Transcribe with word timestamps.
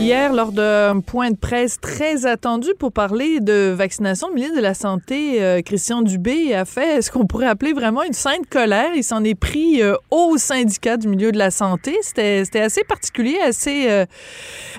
Hier, 0.00 0.32
lors 0.32 0.50
d'un 0.50 1.00
point 1.00 1.30
de 1.30 1.36
presse 1.36 1.78
très 1.78 2.24
attendu 2.24 2.70
pour 2.78 2.90
parler 2.90 3.38
de 3.40 3.70
vaccination, 3.70 4.28
le 4.28 4.34
ministre 4.34 4.56
de 4.56 4.62
la 4.62 4.72
Santé, 4.72 5.42
euh, 5.42 5.60
Christian 5.60 6.00
Dubé, 6.00 6.54
a 6.54 6.64
fait 6.64 7.02
ce 7.02 7.10
qu'on 7.10 7.26
pourrait 7.26 7.48
appeler 7.48 7.74
vraiment 7.74 8.02
une 8.02 8.14
sainte 8.14 8.48
colère. 8.50 8.92
Il 8.96 9.04
s'en 9.04 9.22
est 9.24 9.34
pris 9.34 9.82
euh, 9.82 9.96
au 10.10 10.38
syndicat 10.38 10.96
du 10.96 11.06
milieu 11.06 11.32
de 11.32 11.38
la 11.38 11.50
santé. 11.50 11.94
C'était 12.00 12.60
assez 12.60 12.82
particulier, 12.82 13.36
assez, 13.46 13.90
euh, 13.90 14.06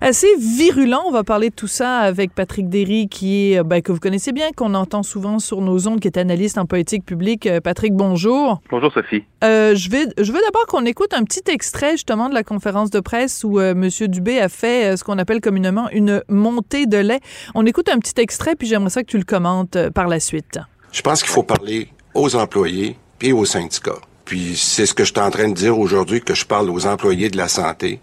assez 0.01 0.27
virulent. 0.39 1.03
On 1.05 1.11
va 1.11 1.23
parler 1.23 1.51
de 1.51 1.55
tout 1.55 1.67
ça 1.67 1.99
avec 1.99 2.33
Patrick 2.33 2.67
Derry, 2.67 3.07
qui 3.07 3.53
est, 3.53 3.63
ben, 3.63 3.83
que 3.83 3.91
vous 3.91 3.99
connaissez 3.99 4.31
bien, 4.31 4.49
qu'on 4.55 4.73
entend 4.73 5.03
souvent 5.03 5.37
sur 5.37 5.61
nos 5.61 5.87
ondes, 5.87 5.99
qui 5.99 6.07
est 6.07 6.17
analyste 6.17 6.57
en 6.57 6.65
politique 6.65 7.05
publique. 7.05 7.47
Patrick, 7.63 7.93
bonjour. 7.93 8.59
Bonjour, 8.71 8.91
Sophie. 8.91 9.23
Je, 9.41 9.89
vais, 9.89 10.05
je 10.17 10.31
veux 10.31 10.41
d'abord 10.41 10.65
qu'on 10.67 10.85
écoute 10.85 11.13
un 11.13 11.23
petit 11.23 11.43
extrait, 11.47 11.91
justement, 11.91 12.29
de 12.29 12.33
la 12.33 12.43
conférence 12.43 12.89
de 12.89 12.99
presse 12.99 13.43
où 13.43 13.59
M. 13.59 13.89
Dubé 13.89 14.39
a 14.39 14.49
fait 14.49 14.97
ce 14.97 15.03
qu'on 15.03 15.17
appelle 15.17 15.41
communément 15.41 15.89
une 15.91 16.23
montée 16.27 16.85
de 16.85 16.97
lait. 16.97 17.19
On 17.55 17.65
écoute 17.65 17.89
un 17.89 17.99
petit 17.99 18.19
extrait, 18.19 18.55
puis 18.55 18.67
j'aimerais 18.67 18.89
ça 18.89 19.01
que 19.01 19.07
tu 19.07 19.17
le 19.17 19.23
commentes 19.23 19.75
euh, 19.75 19.89
par 19.89 20.07
la 20.07 20.19
suite. 20.19 20.59
Je 20.91 21.01
pense 21.01 21.21
qu'il 21.21 21.31
faut 21.31 21.43
parler 21.43 21.89
aux 22.13 22.35
employés 22.35 22.97
et 23.21 23.33
aux 23.33 23.45
syndicats. 23.45 23.99
Puis 24.25 24.55
c'est 24.55 24.85
ce 24.85 24.93
que 24.93 25.03
je 25.03 25.11
suis 25.11 25.21
en 25.21 25.31
train 25.31 25.49
de 25.49 25.53
dire 25.53 25.77
aujourd'hui, 25.77 26.21
que 26.21 26.33
je 26.33 26.45
parle 26.45 26.69
aux 26.69 26.85
employés 26.85 27.29
de 27.29 27.37
la 27.37 27.47
santé, 27.47 27.99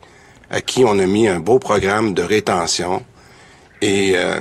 à 0.51 0.61
qui 0.61 0.85
on 0.85 0.99
a 0.99 1.07
mis 1.07 1.29
un 1.29 1.41
beau 1.41 1.59
programme 1.59 2.15
de 2.15 2.23
rétention 2.23 3.03
et 3.81 4.13
euh, 4.17 4.41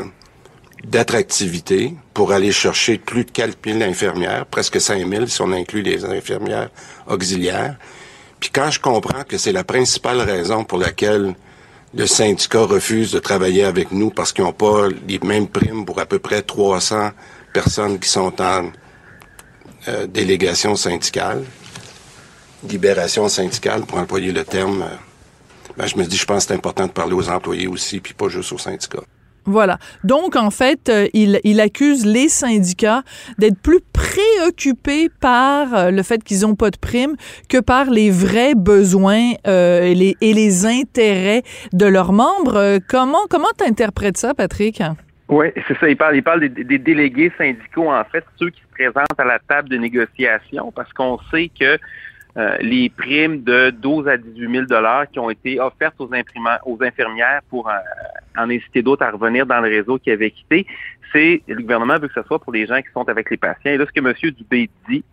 d'attractivité 0.84 1.94
pour 2.14 2.32
aller 2.32 2.52
chercher 2.52 2.98
plus 2.98 3.26
de 3.26 3.32
4 3.32 3.58
000 3.66 3.82
infirmières, 3.82 4.46
presque 4.46 4.80
5 4.80 5.08
000 5.08 5.26
si 5.28 5.42
on 5.42 5.52
inclut 5.52 5.82
les 5.82 6.06
infirmières 6.06 6.70
auxiliaires. 7.08 7.78
Puis 8.40 8.52
quand 8.52 8.70
je 8.70 8.80
comprends 8.80 9.24
que 9.24 9.38
c'est 9.38 9.52
la 9.52 9.64
principale 9.64 10.22
raison 10.22 10.64
pour 10.64 10.78
laquelle 10.78 11.36
le 11.94 12.06
syndicat 12.06 12.62
refuse 12.62 13.12
de 13.12 13.20
travailler 13.20 13.64
avec 13.64 13.92
nous 13.92 14.12
parce 14.12 14.32
qu'ils 14.32 14.44
n'ont 14.44 14.54
pas 14.54 14.88
les 15.08 15.20
mêmes 15.20 15.48
primes 15.48 15.86
pour 15.86 16.00
à 16.00 16.06
peu 16.06 16.20
près 16.20 16.42
300 16.42 17.12
personnes 17.54 18.00
qui 18.00 18.10
sont 18.10 18.40
en 18.42 18.72
euh, 19.88 20.06
délégation 20.06 20.76
syndicale, 20.76 21.44
libération 22.68 23.30
syndicale, 23.30 23.82
pour 23.86 23.98
employer 23.98 24.32
le 24.32 24.44
terme. 24.44 24.84
Euh, 24.84 24.96
ben, 25.78 25.88
je 25.88 25.96
me 25.96 26.06
dis, 26.06 26.18
je 26.18 26.26
pense 26.26 26.44
que 26.44 26.50
c'est 26.50 26.56
important 26.56 26.88
de 26.88 26.92
parler 26.92 27.14
aux 27.14 27.30
employés 27.30 27.68
aussi, 27.68 28.00
puis 28.00 28.14
pas 28.14 28.28
juste 28.28 28.52
aux 28.52 28.58
syndicats. 28.58 29.04
Voilà. 29.48 29.78
Donc, 30.04 30.36
en 30.36 30.52
fait, 30.52 30.90
euh, 30.90 31.08
il, 31.14 31.40
il, 31.46 31.62
accuse 31.62 32.06
les 32.06 32.28
syndicats 32.28 33.02
d'être 33.38 33.60
plus 33.62 33.80
préoccupés 33.94 35.10
par 35.22 35.74
euh, 35.74 35.90
le 35.90 36.04
fait 36.04 36.22
qu'ils 36.22 36.42
n'ont 36.42 36.56
pas 36.56 36.70
de 36.70 36.78
primes 36.78 37.16
que 37.48 37.60
par 37.60 37.86
les 37.86 38.12
vrais 38.12 38.56
besoins 38.56 39.32
euh, 39.48 39.84
et, 39.84 39.96
les, 39.96 40.18
et, 40.20 40.34
les, 40.34 40.66
intérêts 40.66 41.44
de 41.72 41.86
leurs 41.86 42.12
membres. 42.12 42.80
comment 42.90 43.26
comment 43.30 43.48
interprètes 43.66 44.18
ça, 44.18 44.34
Patrick? 44.34 44.84
Oui, 45.30 45.48
c'est 45.68 45.78
ça. 45.78 45.90
Il 45.90 45.96
parle, 45.96 46.18
il 46.18 46.24
parle 46.24 46.42
des, 46.42 46.64
des, 46.64 46.78
délégués 46.78 47.32
syndicaux, 47.38 47.90
en 47.90 48.04
fait, 48.04 48.26
ceux 48.38 48.50
qui 48.50 48.60
se 48.62 48.74
présentent 48.74 49.18
à 49.18 49.24
la 49.24 49.40
table 49.40 49.70
de 49.70 49.78
négociation, 49.78 50.74
parce 50.76 50.92
qu'on 50.92 51.20
sait 51.32 51.50
que 51.58 51.78
euh, 52.38 52.56
les 52.62 52.90
primes 52.90 53.44
de 53.44 53.72
12 53.72 54.08
à 54.08 54.18
18 54.18 54.52
000 54.52 54.66
dollars 54.66 55.10
qui 55.10 55.18
ont 55.18 55.30
été 55.30 55.60
offertes 55.60 55.96
aux, 56.00 56.10
aux 56.66 56.84
infirmières 56.84 57.42
pour 57.50 57.68
euh, 57.68 57.74
en 58.38 58.50
inciter 58.50 58.84
d'autres 58.84 59.04
à 59.04 59.10
revenir 59.10 59.46
dans 59.48 59.60
le 59.60 59.70
réseau 59.70 59.98
qui 59.98 60.12
avait 60.12 60.30
quitté. 60.30 60.68
C'est 61.12 61.42
le 61.48 61.62
gouvernement 61.62 61.98
veut 61.98 62.08
que 62.08 62.14
ce 62.14 62.24
soit 62.24 62.40
pour 62.40 62.54
les 62.54 62.68
gens 62.68 62.80
qui 62.82 62.92
sont 62.94 63.10
avec 63.10 63.32
les 63.32 63.38
patients. 63.38 63.72
Et 63.72 63.78
là, 63.78 63.86
ce 63.88 63.92
que 63.92 64.06
M. 64.06 64.14
Dubé 64.38 64.70
dit, 64.88 65.04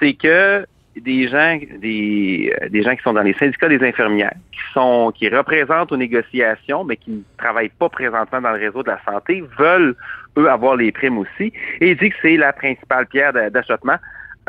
c'est 0.00 0.14
que 0.14 0.66
des 0.96 1.28
gens, 1.28 1.58
des, 1.78 2.52
euh, 2.62 2.68
des 2.68 2.82
gens 2.82 2.96
qui 2.96 3.02
sont 3.02 3.12
dans 3.12 3.22
les 3.22 3.34
syndicats 3.34 3.68
des 3.68 3.82
infirmières, 3.86 4.34
qui 4.50 4.58
sont, 4.72 5.12
qui 5.14 5.28
représentent 5.28 5.92
aux 5.92 5.96
négociations, 5.96 6.84
mais 6.84 6.96
qui 6.96 7.10
ne 7.10 7.20
travaillent 7.38 7.70
pas 7.78 7.88
présentement 7.88 8.40
dans 8.40 8.52
le 8.52 8.58
réseau 8.58 8.82
de 8.82 8.88
la 8.88 9.00
santé, 9.04 9.44
veulent 9.58 9.94
eux 10.38 10.50
avoir 10.50 10.76
les 10.76 10.90
primes 10.92 11.18
aussi. 11.18 11.52
Et 11.80 11.90
il 11.90 11.96
dit 11.96 12.10
que 12.10 12.16
c'est 12.22 12.36
la 12.36 12.52
principale 12.52 13.06
pierre 13.06 13.32
d'achoppement. 13.50 13.98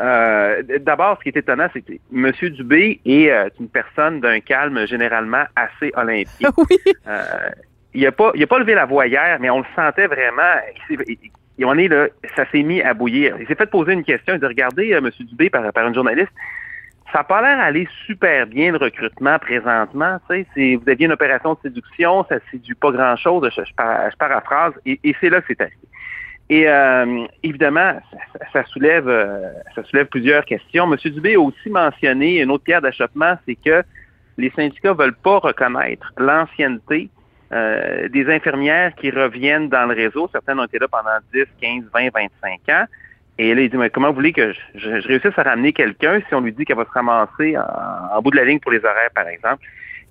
Euh, 0.00 0.62
d'abord, 0.80 1.18
ce 1.18 1.22
qui 1.24 1.28
est 1.30 1.40
étonnant, 1.40 1.68
c'est 1.72 1.82
que 1.82 1.92
M. 2.14 2.32
Dubé 2.50 3.00
est 3.04 3.30
euh, 3.30 3.48
une 3.58 3.68
personne 3.68 4.20
d'un 4.20 4.40
calme 4.40 4.86
généralement 4.86 5.44
assez 5.56 5.92
olympien. 5.96 6.50
Oui. 6.58 6.76
Euh, 7.06 7.50
il 7.94 8.02
n'a 8.02 8.12
pas, 8.12 8.32
il 8.34 8.42
a 8.42 8.46
pas 8.46 8.58
levé 8.58 8.74
la 8.74 8.84
voix 8.84 9.06
hier, 9.06 9.38
mais 9.40 9.48
on 9.50 9.58
le 9.58 9.64
sentait 9.74 10.06
vraiment. 10.06 10.54
Il, 10.90 11.64
on 11.64 11.76
est 11.76 11.88
là, 11.88 12.08
ça 12.36 12.44
s'est 12.50 12.62
mis 12.62 12.82
à 12.82 12.94
bouillir. 12.94 13.36
Il 13.40 13.46
s'est 13.46 13.54
fait 13.54 13.66
poser 13.66 13.92
une 13.92 14.04
question. 14.04 14.34
Il 14.34 14.40
dit 14.40 14.46
Regardez, 14.46 14.90
M. 14.90 15.08
Dubé, 15.20 15.50
par, 15.50 15.72
par 15.72 15.86
une 15.86 15.94
journaliste, 15.94 16.32
ça 17.12 17.18
n'a 17.18 17.24
pas 17.24 17.40
l'air 17.40 17.58
d'aller 17.58 17.88
super 18.06 18.46
bien 18.46 18.72
le 18.72 18.78
recrutement 18.78 19.38
présentement. 19.38 20.18
Tu 20.28 20.46
sais, 20.54 20.76
vous 20.76 20.88
aviez 20.88 21.06
une 21.06 21.12
opération 21.12 21.54
de 21.54 21.58
séduction, 21.62 22.24
ça 22.28 22.36
séduit 22.50 22.74
pas 22.74 22.90
grand-chose. 22.90 23.48
Je, 23.56 23.62
je, 23.64 24.16
paraphrase, 24.18 24.74
et, 24.84 25.00
et 25.02 25.16
c'est 25.20 25.30
là 25.30 25.40
que 25.40 25.46
c'est 25.48 25.60
arrivé. 25.60 25.76
Et 26.50 26.66
euh, 26.66 27.26
évidemment, 27.42 28.00
ça, 28.52 28.64
soulève, 28.64 29.08
euh, 29.08 29.50
ça 29.74 29.82
soulève 29.84 30.06
plusieurs 30.06 30.44
questions. 30.46 30.90
M. 30.90 30.96
Dubé 31.12 31.34
a 31.34 31.40
aussi 31.40 31.68
mentionné 31.68 32.40
une 32.40 32.50
autre 32.50 32.64
pierre 32.64 32.80
d'achoppement, 32.80 33.34
c'est 33.46 33.56
que 33.56 33.82
les 34.38 34.50
syndicats 34.56 34.94
veulent 34.94 35.16
pas 35.16 35.38
reconnaître 35.38 36.10
l'ancienneté 36.16 37.10
euh, 37.52 38.08
des 38.08 38.30
infirmières 38.30 38.94
qui 38.94 39.10
reviennent 39.10 39.68
dans 39.68 39.86
le 39.86 39.94
réseau. 39.94 40.28
Certaines 40.32 40.58
ont 40.58 40.64
été 40.64 40.78
là 40.78 40.88
pendant 40.88 41.18
10, 41.34 41.44
15, 41.60 41.84
20, 41.92 42.10
25 42.14 42.60
ans. 42.70 42.84
Et 43.36 43.54
là, 43.54 43.60
il 43.60 43.70
dit, 43.70 43.76
mais 43.76 43.90
comment 43.90 44.08
vous 44.08 44.14
voulez 44.14 44.32
que 44.32 44.52
je, 44.74 44.90
réussisse 45.06 45.38
à 45.38 45.42
ramener 45.42 45.72
quelqu'un 45.72 46.20
si 46.28 46.34
on 46.34 46.40
lui 46.40 46.52
dit 46.52 46.64
qu'elle 46.64 46.76
va 46.76 46.84
se 46.84 46.90
ramasser 46.90 47.56
en, 47.56 48.20
bout 48.22 48.30
de 48.30 48.36
la 48.36 48.44
ligne 48.44 48.58
pour 48.58 48.72
les 48.72 48.80
horaires, 48.80 49.10
par 49.14 49.28
exemple? 49.28 49.64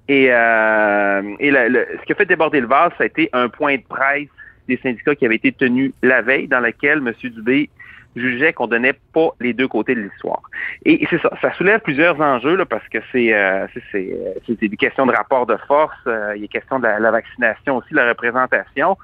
Et, 0.08 0.26
et 0.26 0.32
ce 0.32 2.06
qui 2.06 2.14
a 2.14 2.16
fait 2.16 2.26
déborder 2.26 2.62
le 2.62 2.68
vase, 2.68 2.92
ça 2.98 3.04
a 3.04 3.08
été 3.08 3.30
un 3.34 3.50
point 3.50 3.76
de 3.76 3.84
presse 3.90 4.30
des 4.68 4.78
syndicats 4.78 5.16
qui 5.16 5.26
avaient 5.26 5.36
été 5.36 5.52
tenus 5.52 5.94
la 6.02 6.22
veille, 6.22 6.48
dans 6.48 6.60
lequel 6.60 7.00
M. 7.00 7.14
Dubé 7.32 7.70
jugeait 8.18 8.54
qu'on 8.54 8.68
donnait 8.68 8.96
pas 9.14 9.30
les 9.40 9.54
deux 9.54 9.68
côtés 9.68 9.96
de 9.96 10.02
l'histoire. 10.02 10.42
Et, 10.86 11.06
c'est 11.10 11.22
ça, 11.22 11.30
ça 11.42 11.54
soulève 11.54 11.80
plusieurs 11.82 12.20
enjeux 12.20 12.56
là, 12.56 12.66
parce 12.66 12.88
que 12.90 12.98
c'est 13.12 13.34
euh, 13.34 13.68
c'est 13.94 14.68
des 14.68 14.78
questions 14.78 15.06
de 15.06 15.12
rapport 15.12 15.46
de 15.46 15.58
force, 15.68 15.96
euh, 16.08 16.34
il 16.36 16.42
y 16.42 16.46
a 16.46 16.48
question 16.48 16.80
de 16.80 16.88
la, 16.88 17.12
vaccination 17.12 17.78
aussi, 17.78 17.94
la 17.94 18.08
représentation. 18.10 18.98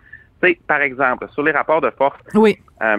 par 0.68 0.82
exemple, 0.82 1.28
sur 1.30 1.44
les 1.44 1.52
rapports 1.52 1.82
de 1.82 1.92
force, 1.92 2.20
oui. 2.34 2.58
Euh, 2.82 2.98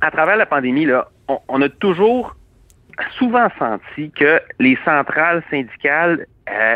à 0.00 0.10
travers 0.10 0.36
la 0.36 0.46
pandémie, 0.46 0.86
là, 0.86 1.08
on, 1.28 1.38
on, 1.48 1.60
a 1.60 1.68
toujours 1.68 2.34
souvent 3.18 3.48
senti 3.58 4.10
que 4.10 4.40
les 4.58 4.78
centrales 4.84 5.42
syndicales 5.50 6.26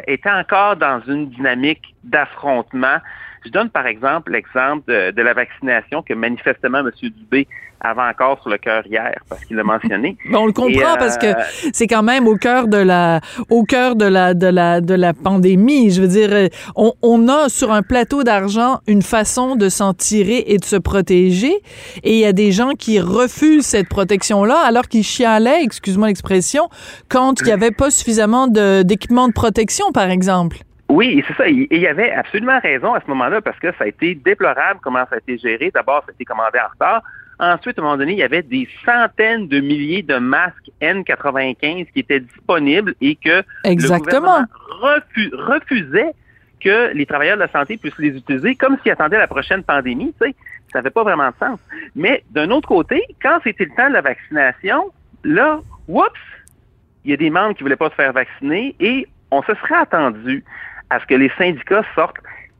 étaient 0.06 0.30
encore 0.30 0.76
dans 0.76 1.00
une 1.08 1.30
dynamique 1.30 1.94
d'affrontement 2.04 2.98
je 3.44 3.50
donne 3.50 3.70
par 3.70 3.86
exemple 3.86 4.32
l'exemple 4.32 4.90
de, 5.12 5.22
la 5.22 5.34
vaccination 5.34 6.02
que 6.02 6.14
manifestement 6.14 6.78
M. 6.78 6.90
Dubé 7.02 7.46
avait 7.80 8.00
encore 8.00 8.40
sur 8.40 8.50
le 8.50 8.56
cœur 8.56 8.86
hier 8.86 9.12
parce 9.28 9.44
qu'il 9.44 9.56
l'a 9.56 9.62
mentionné. 9.62 10.16
on 10.32 10.46
le 10.46 10.52
comprend 10.52 10.96
parce 10.96 11.18
que 11.18 11.26
euh, 11.26 11.68
c'est 11.72 11.86
quand 11.86 12.02
même 12.02 12.26
au 12.26 12.36
cœur 12.36 12.66
de 12.66 12.78
la 12.78 13.20
au 13.50 13.64
cœur 13.64 13.94
de 13.94 14.06
la 14.06 14.32
de 14.32 14.46
la 14.46 14.80
de 14.80 14.94
la 14.94 15.12
pandémie. 15.12 15.90
Je 15.90 16.00
veux 16.00 16.08
dire, 16.08 16.48
on, 16.76 16.94
on 17.02 17.28
a 17.28 17.48
sur 17.50 17.72
un 17.72 17.82
plateau 17.82 18.22
d'argent 18.22 18.80
une 18.86 19.02
façon 19.02 19.56
de 19.56 19.68
s'en 19.68 19.92
tirer 19.92 20.44
et 20.46 20.56
de 20.56 20.64
se 20.64 20.76
protéger, 20.76 21.52
et 22.02 22.14
il 22.14 22.18
y 22.18 22.24
a 22.24 22.32
des 22.32 22.52
gens 22.52 22.70
qui 22.70 23.00
refusent 23.00 23.66
cette 23.66 23.88
protection-là 23.88 24.58
alors 24.64 24.88
qu'ils 24.88 25.04
chialaient, 25.04 25.62
excuse-moi 25.62 26.08
l'expression, 26.08 26.68
quand 27.08 27.40
il 27.40 27.46
n'y 27.46 27.52
avait 27.52 27.70
pas 27.70 27.90
suffisamment 27.90 28.46
d'équipement 28.46 29.28
de 29.28 29.34
protection, 29.34 29.92
par 29.92 30.10
exemple. 30.10 30.58
Oui, 30.88 31.24
c'est 31.26 31.34
ça. 31.34 31.48
Et 31.48 31.66
il 31.70 31.80
y 31.80 31.86
avait 31.86 32.10
absolument 32.12 32.58
raison 32.60 32.94
à 32.94 33.00
ce 33.00 33.06
moment-là 33.08 33.40
parce 33.40 33.58
que 33.58 33.72
ça 33.72 33.84
a 33.84 33.86
été 33.86 34.14
déplorable 34.14 34.80
comment 34.82 35.04
ça 35.08 35.16
a 35.16 35.18
été 35.18 35.38
géré. 35.38 35.70
D'abord, 35.72 36.02
ça 36.04 36.10
a 36.10 36.12
été 36.12 36.24
commandé 36.24 36.58
en 36.58 36.68
retard. 36.68 37.02
Ensuite, 37.40 37.78
à 37.78 37.82
un 37.82 37.84
moment 37.84 37.96
donné, 37.96 38.12
il 38.12 38.18
y 38.18 38.22
avait 38.22 38.42
des 38.42 38.68
centaines 38.84 39.48
de 39.48 39.60
milliers 39.60 40.02
de 40.02 40.16
masques 40.16 40.70
N95 40.80 41.90
qui 41.92 42.00
étaient 42.00 42.20
disponibles 42.20 42.94
et 43.00 43.16
que 43.16 43.42
Exactement. 43.64 44.40
le 44.40 44.76
gouvernement 44.78 45.48
refusait 45.48 46.12
que 46.60 46.92
les 46.94 47.06
travailleurs 47.06 47.36
de 47.36 47.42
la 47.42 47.50
santé 47.50 47.76
puissent 47.76 47.98
les 47.98 48.16
utiliser 48.16 48.54
comme 48.54 48.78
s'ils 48.82 48.92
attendaient 48.92 49.18
la 49.18 49.26
prochaine 49.26 49.62
pandémie. 49.62 50.14
Tu 50.20 50.28
sais. 50.28 50.36
Ça 50.72 50.78
n'avait 50.78 50.90
pas 50.90 51.02
vraiment 51.02 51.28
de 51.28 51.34
sens. 51.38 51.58
Mais 51.94 52.24
d'un 52.30 52.50
autre 52.50 52.68
côté, 52.68 53.02
quand 53.22 53.38
c'était 53.42 53.64
le 53.64 53.74
temps 53.76 53.88
de 53.88 53.94
la 53.94 54.00
vaccination, 54.00 54.90
là, 55.24 55.60
oups, 55.88 56.08
il 57.04 57.10
y 57.10 57.14
a 57.14 57.16
des 57.16 57.30
membres 57.30 57.54
qui 57.54 57.62
voulaient 57.62 57.76
pas 57.76 57.90
se 57.90 57.94
faire 57.94 58.12
vacciner 58.12 58.74
et 58.80 59.06
on 59.30 59.42
se 59.42 59.54
serait 59.54 59.76
attendu 59.76 60.44
à 60.90 61.00
ce 61.00 61.06
que 61.06 61.14
les 61.14 61.30
syndicats 61.38 61.84
sortent 61.94 62.18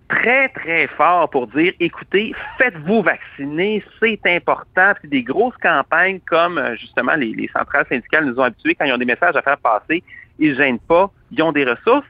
très, 0.09 0.49
très 0.50 0.87
fort 0.88 1.29
pour 1.31 1.47
dire, 1.49 1.73
écoutez, 1.81 2.35
faites-vous 2.59 3.03
vacciner, 3.03 3.82
c'est 4.00 4.21
important. 4.26 4.93
Puis 5.00 5.09
des 5.09 5.23
grosses 5.23 5.56
campagnes 5.62 6.21
comme, 6.26 6.59
euh, 6.59 6.76
justement, 6.76 7.15
les, 7.15 7.32
les, 7.32 7.49
centrales 7.49 7.87
syndicales 7.88 8.26
nous 8.26 8.38
ont 8.38 8.44
habitués 8.44 8.75
quand 8.75 8.85
ils 8.85 8.93
ont 8.93 8.99
des 8.99 9.05
messages 9.05 9.37
à 9.37 9.43
faire 9.43 9.59
passer, 9.59 10.03
ils 10.38 10.50
ne 10.50 10.55
gênent 10.56 10.79
pas, 10.79 11.11
ils 11.31 11.43
ont 11.43 11.53
des 11.53 11.65
ressources. 11.65 12.06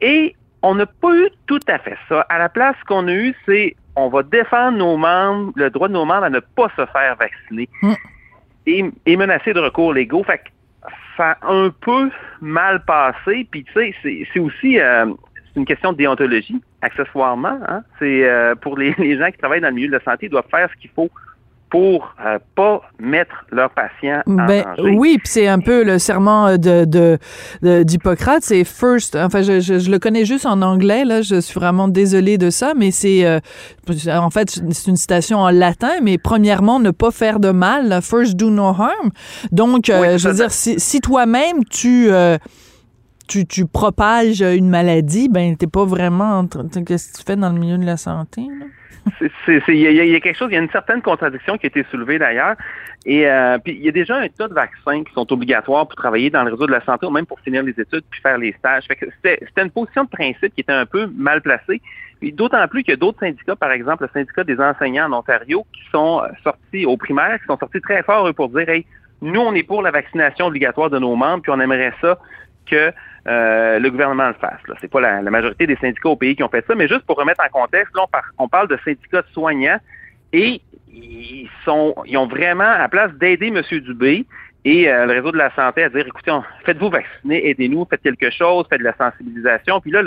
Et 0.00 0.34
on 0.62 0.74
n'a 0.74 0.86
pas 0.86 1.14
eu 1.14 1.28
tout 1.46 1.60
à 1.68 1.78
fait 1.78 1.96
ça. 2.08 2.22
À 2.28 2.38
la 2.38 2.48
place, 2.48 2.76
ce 2.80 2.84
qu'on 2.84 3.06
a 3.08 3.12
eu, 3.12 3.34
c'est 3.46 3.76
on 3.96 4.08
va 4.08 4.22
défendre 4.22 4.78
nos 4.78 4.96
membres, 4.96 5.52
le 5.56 5.70
droit 5.70 5.88
de 5.88 5.92
nos 5.92 6.04
membres 6.04 6.24
à 6.24 6.30
ne 6.30 6.40
pas 6.40 6.68
se 6.76 6.86
faire 6.86 7.16
vacciner 7.16 7.68
mm. 7.82 7.92
et, 8.66 8.84
et, 9.06 9.16
menacer 9.16 9.52
de 9.52 9.60
recours 9.60 9.92
légaux. 9.92 10.22
Fait 10.22 10.38
que 10.38 10.44
ça 11.16 11.36
a 11.42 11.52
un 11.52 11.70
peu 11.70 12.10
mal 12.40 12.84
passé. 12.84 13.46
Puis 13.50 13.64
tu 13.64 13.72
sais, 13.72 14.26
c'est 14.32 14.40
aussi 14.40 14.78
euh, 14.78 15.06
une 15.58 15.66
question 15.66 15.92
de 15.92 15.98
déontologie, 15.98 16.60
accessoirement. 16.82 17.58
Hein. 17.68 17.82
C'est 17.98 18.24
euh, 18.24 18.54
pour 18.54 18.78
les, 18.78 18.94
les, 18.98 19.18
gens 19.18 19.30
qui 19.30 19.38
travaillent 19.38 19.60
dans 19.60 19.68
le 19.68 19.74
milieu 19.74 19.88
de 19.88 19.92
la 19.92 20.02
santé, 20.02 20.26
ils 20.26 20.30
doivent 20.30 20.48
faire 20.50 20.68
ce 20.74 20.80
qu'il 20.80 20.90
faut 20.90 21.10
pour 21.70 22.14
euh, 22.24 22.38
pas 22.54 22.80
mettre 22.98 23.44
leurs 23.50 23.70
patients 23.70 24.22
en 24.26 24.46
ben, 24.46 24.64
danger. 24.76 24.96
Oui, 24.96 25.18
puis 25.18 25.28
c'est 25.28 25.48
un 25.48 25.58
peu 25.58 25.84
le 25.84 25.98
serment 25.98 26.56
de, 26.56 26.86
de, 26.86 27.82
d'Hippocrate, 27.82 28.42
c'est 28.42 28.64
first. 28.64 29.16
Enfin, 29.16 29.42
je, 29.42 29.60
je, 29.60 29.90
le 29.90 29.98
connais 29.98 30.24
juste 30.24 30.46
en 30.46 30.62
anglais 30.62 31.04
là. 31.04 31.20
Je 31.20 31.40
suis 31.40 31.58
vraiment 31.58 31.88
désolée 31.88 32.38
de 32.38 32.50
ça, 32.50 32.72
mais 32.74 32.90
c'est 32.90 33.26
euh, 33.26 33.40
en 34.10 34.30
fait 34.30 34.48
c'est 34.70 34.90
une 34.90 34.96
citation 34.96 35.38
en 35.40 35.50
latin. 35.50 36.00
Mais 36.02 36.16
premièrement, 36.16 36.80
ne 36.80 36.90
pas 36.90 37.10
faire 37.10 37.38
de 37.38 37.50
mal. 37.50 38.00
First, 38.02 38.36
do 38.36 38.50
no 38.50 38.68
harm. 38.68 39.10
Donc, 39.52 39.90
euh, 39.90 40.16
je 40.16 40.28
veux 40.28 40.34
dire, 40.34 40.50
si, 40.50 40.80
si 40.80 41.00
toi-même 41.00 41.64
tu 41.70 42.10
tu, 43.28 43.66
propages 43.66 44.40
une 44.40 44.68
maladie, 44.68 45.28
ben 45.28 45.56
t'es 45.56 45.66
pas 45.66 45.84
vraiment. 45.84 46.46
Qu'est-ce 46.46 47.12
que 47.12 47.18
tu 47.18 47.24
fais 47.24 47.36
dans 47.36 47.52
le 47.52 47.58
milieu 47.58 47.78
de 47.78 47.86
la 47.86 47.96
santé? 47.96 48.42
Là? 48.42 48.66
Il 49.48 49.76
y, 49.76 50.14
a 50.14 50.20
quelque 50.20 50.36
chose, 50.36 50.48
il 50.50 50.54
y 50.54 50.58
a 50.58 50.62
une 50.62 50.70
certaine 50.70 51.02
contradiction 51.02 51.56
qui 51.56 51.66
a 51.66 51.68
été 51.68 51.84
soulevée 51.90 52.18
d'ailleurs. 52.18 52.56
Et 53.06 53.26
euh, 53.26 53.58
puis 53.58 53.74
il 53.74 53.84
y 53.84 53.88
a 53.88 53.92
déjà 53.92 54.16
un 54.16 54.28
tas 54.28 54.48
de 54.48 54.54
vaccins 54.54 55.02
qui 55.04 55.12
sont 55.12 55.32
obligatoires 55.32 55.86
pour 55.86 55.96
travailler 55.96 56.30
dans 56.30 56.42
le 56.42 56.52
réseau 56.52 56.66
de 56.66 56.72
la 56.72 56.84
santé 56.84 57.06
ou 57.06 57.10
même 57.10 57.26
pour 57.26 57.40
finir 57.40 57.62
les 57.62 57.70
études 57.70 58.04
puis 58.10 58.20
faire 58.20 58.38
les 58.38 58.52
stages. 58.58 58.84
C'était 58.88 59.62
une 59.62 59.70
position 59.70 60.04
de 60.04 60.08
principe 60.08 60.54
qui 60.54 60.60
était 60.60 60.72
un 60.72 60.86
peu 60.86 61.06
mal 61.16 61.40
placée. 61.40 61.80
D'autant 62.20 62.66
plus 62.66 62.82
qu'il 62.82 62.92
y 62.92 62.94
a 62.94 62.98
d'autres 62.98 63.20
syndicats, 63.20 63.56
par 63.56 63.70
exemple 63.70 64.02
le 64.02 64.10
syndicat 64.12 64.44
des 64.44 64.58
enseignants 64.58 65.10
en 65.10 65.18
Ontario, 65.18 65.64
qui 65.72 65.82
sont 65.92 66.20
euh, 66.22 66.28
sortis 66.42 66.84
au 66.84 66.96
primaire, 66.96 67.38
qui 67.40 67.46
sont 67.46 67.58
sortis 67.58 67.80
très 67.80 68.02
fort 68.02 68.32
pour 68.34 68.48
dire 68.48 68.68
Hey, 68.68 68.84
nous, 69.22 69.40
on 69.40 69.54
est 69.54 69.62
pour 69.62 69.82
la 69.82 69.90
vaccination 69.90 70.46
obligatoire 70.46 70.90
de 70.90 70.98
nos 70.98 71.16
membres, 71.16 71.42
puis 71.42 71.52
on 71.52 71.60
aimerait 71.60 71.92
ça 72.00 72.18
que 72.66 72.92
euh, 73.28 73.78
le 73.78 73.90
gouvernement 73.90 74.28
le 74.28 74.34
fasse. 74.34 74.60
Ce 74.66 74.72
n'est 74.82 74.88
pas 74.88 75.00
la, 75.00 75.22
majorité 75.22 75.66
des 75.66 75.76
syndicats 75.76 76.08
au 76.08 76.16
pays 76.16 76.34
qui 76.34 76.42
ont 76.42 76.48
fait 76.48 76.64
ça, 76.66 76.74
mais 76.74 76.88
juste 76.88 77.02
pour 77.02 77.16
remettre 77.16 77.44
en 77.44 77.50
contexte, 77.50 77.94
là, 77.94 78.06
on, 78.38 78.48
parle 78.48 78.68
de 78.68 78.78
syndicats 78.84 79.22
soignants 79.32 79.78
et 80.32 80.62
ils 80.90 81.48
sont, 81.64 81.94
ils 82.06 82.16
ont 82.16 82.26
vraiment, 82.26 82.64
à 82.64 82.88
place 82.88 83.12
d'aider 83.14 83.48
M. 83.48 83.62
Dubé 83.80 84.24
et 84.64 84.88
euh, 84.88 85.06
le 85.06 85.12
réseau 85.12 85.32
de 85.32 85.36
la 85.36 85.54
santé 85.54 85.82
à 85.82 85.88
dire, 85.90 86.06
écoutez, 86.06 86.32
faites-vous 86.64 86.88
vacciner, 86.88 87.50
aidez-nous, 87.50 87.86
faites 87.90 88.02
quelque 88.02 88.30
chose, 88.30 88.66
faites 88.70 88.80
de 88.80 88.84
la 88.84 88.96
sensibilisation. 88.96 89.80
Puis 89.80 89.90
là, 89.90 90.02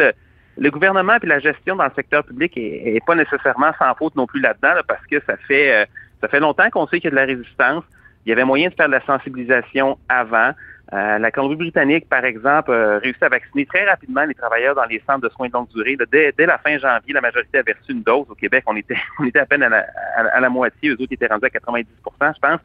le, 0.57 0.71
gouvernement 0.71 1.17
et 1.21 1.27
la 1.27 1.39
gestion 1.39 1.75
dans 1.75 1.85
le 1.85 1.91
secteur 1.95 2.23
public 2.23 2.53
est, 2.55 3.05
pas 3.05 3.15
nécessairement 3.15 3.71
sans 3.77 3.93
faute 3.95 4.15
non 4.15 4.25
plus 4.25 4.41
là-dedans, 4.41 4.81
parce 4.87 5.05
que 5.05 5.21
ça 5.27 5.37
fait, 5.47 5.73
euh, 5.73 5.85
ça 6.21 6.27
fait 6.27 6.39
longtemps 6.39 6.69
qu'on 6.71 6.87
sait 6.87 6.99
qu'il 6.99 7.05
y 7.05 7.07
a 7.07 7.11
de 7.11 7.15
la 7.15 7.25
résistance. 7.25 7.83
Il 8.25 8.29
y 8.29 8.31
avait 8.33 8.45
moyen 8.45 8.69
de 8.69 8.73
faire 8.73 8.87
de 8.87 8.93
la 8.93 9.05
sensibilisation 9.05 9.97
avant. 10.09 10.51
Euh, 10.93 11.17
la 11.19 11.31
Colombie-Britannique, 11.31 12.09
par 12.09 12.25
exemple, 12.25 12.73
a 12.73 12.99
réussi 12.99 13.23
à 13.23 13.29
vacciner 13.29 13.65
très 13.65 13.85
rapidement 13.85 14.25
les 14.25 14.33
travailleurs 14.35 14.75
dans 14.75 14.85
les 14.85 15.01
centres 15.07 15.21
de 15.21 15.29
soins 15.29 15.47
de 15.47 15.53
longue 15.53 15.69
durée. 15.69 15.97
dès, 16.11 16.45
la 16.45 16.57
fin 16.57 16.77
janvier, 16.77 17.13
la 17.13 17.21
majorité 17.21 17.59
avait 17.59 17.73
reçu 17.73 17.93
une 17.93 18.03
dose. 18.03 18.25
Au 18.29 18.35
Québec, 18.35 18.63
on 18.67 18.75
était, 18.75 18.97
on 19.19 19.23
était 19.23 19.39
à 19.39 19.45
peine 19.45 19.63
à 19.63 19.69
la, 19.69 19.85
à, 20.15 20.39
la 20.39 20.49
moitié. 20.49 20.89
Eux 20.89 20.97
autres 20.99 21.13
étaient 21.13 21.27
rendus 21.27 21.45
à 21.45 21.49
90% 21.49 21.85
je 22.19 22.39
pense. 22.39 22.59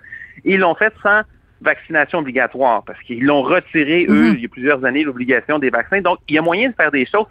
Et 0.45 0.55
ils 0.55 0.61
l'ont 0.61 0.75
fait 0.75 0.93
sans 1.03 1.23
vaccination 1.61 2.19
obligatoire 2.19 2.83
parce 2.85 3.01
qu'ils 3.01 3.25
l'ont 3.25 3.43
retiré, 3.43 4.07
eux, 4.09 4.33
mm-hmm. 4.33 4.35
il 4.35 4.43
y 4.43 4.45
a 4.45 4.49
plusieurs 4.49 4.85
années, 4.85 5.05
l'obligation 5.05 5.59
des 5.59 5.71
vaccins. 5.71 6.01
Donc, 6.01 6.19
il 6.29 6.35
y 6.35 6.39
a 6.39 6.43
moyen 6.43 6.71
de 6.71 6.75
faire 6.75 6.91
des 6.91 7.07
choses. 7.07 7.27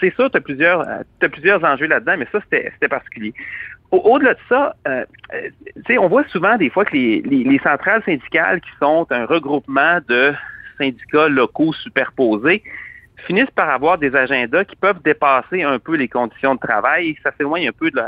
c'est 0.00 0.14
ça, 0.16 0.28
tu 0.28 0.36
as 0.36 0.40
plusieurs, 0.40 0.82
as 0.82 1.28
plusieurs 1.28 1.64
enjeux 1.64 1.86
là-dedans, 1.86 2.16
mais 2.18 2.28
ça, 2.30 2.40
c'était 2.50 2.88
particulier. 2.88 3.32
Au-delà 3.90 4.34
de 4.34 4.38
ça, 4.48 4.74
euh, 4.88 5.04
euh 5.32 5.98
on 5.98 6.08
voit 6.08 6.24
souvent 6.28 6.56
des 6.56 6.70
fois 6.70 6.84
que 6.84 6.94
les, 6.94 7.22
les, 7.22 7.58
centrales 7.60 8.02
syndicales 8.04 8.60
qui 8.60 8.70
sont 8.80 9.06
un 9.10 9.26
regroupement 9.26 9.98
de 10.08 10.34
syndicats 10.78 11.28
locaux 11.28 11.72
superposés 11.72 12.62
finissent 13.26 13.50
par 13.54 13.70
avoir 13.70 13.98
des 13.98 14.14
agendas 14.14 14.64
qui 14.64 14.76
peuvent 14.76 15.00
dépasser 15.02 15.62
un 15.62 15.78
peu 15.78 15.96
les 15.96 16.08
conditions 16.08 16.54
de 16.54 16.60
travail 16.60 17.10
et 17.10 17.18
ça 17.22 17.32
s'éloigne 17.36 17.68
un 17.68 17.72
peu 17.72 17.90
de, 17.90 18.00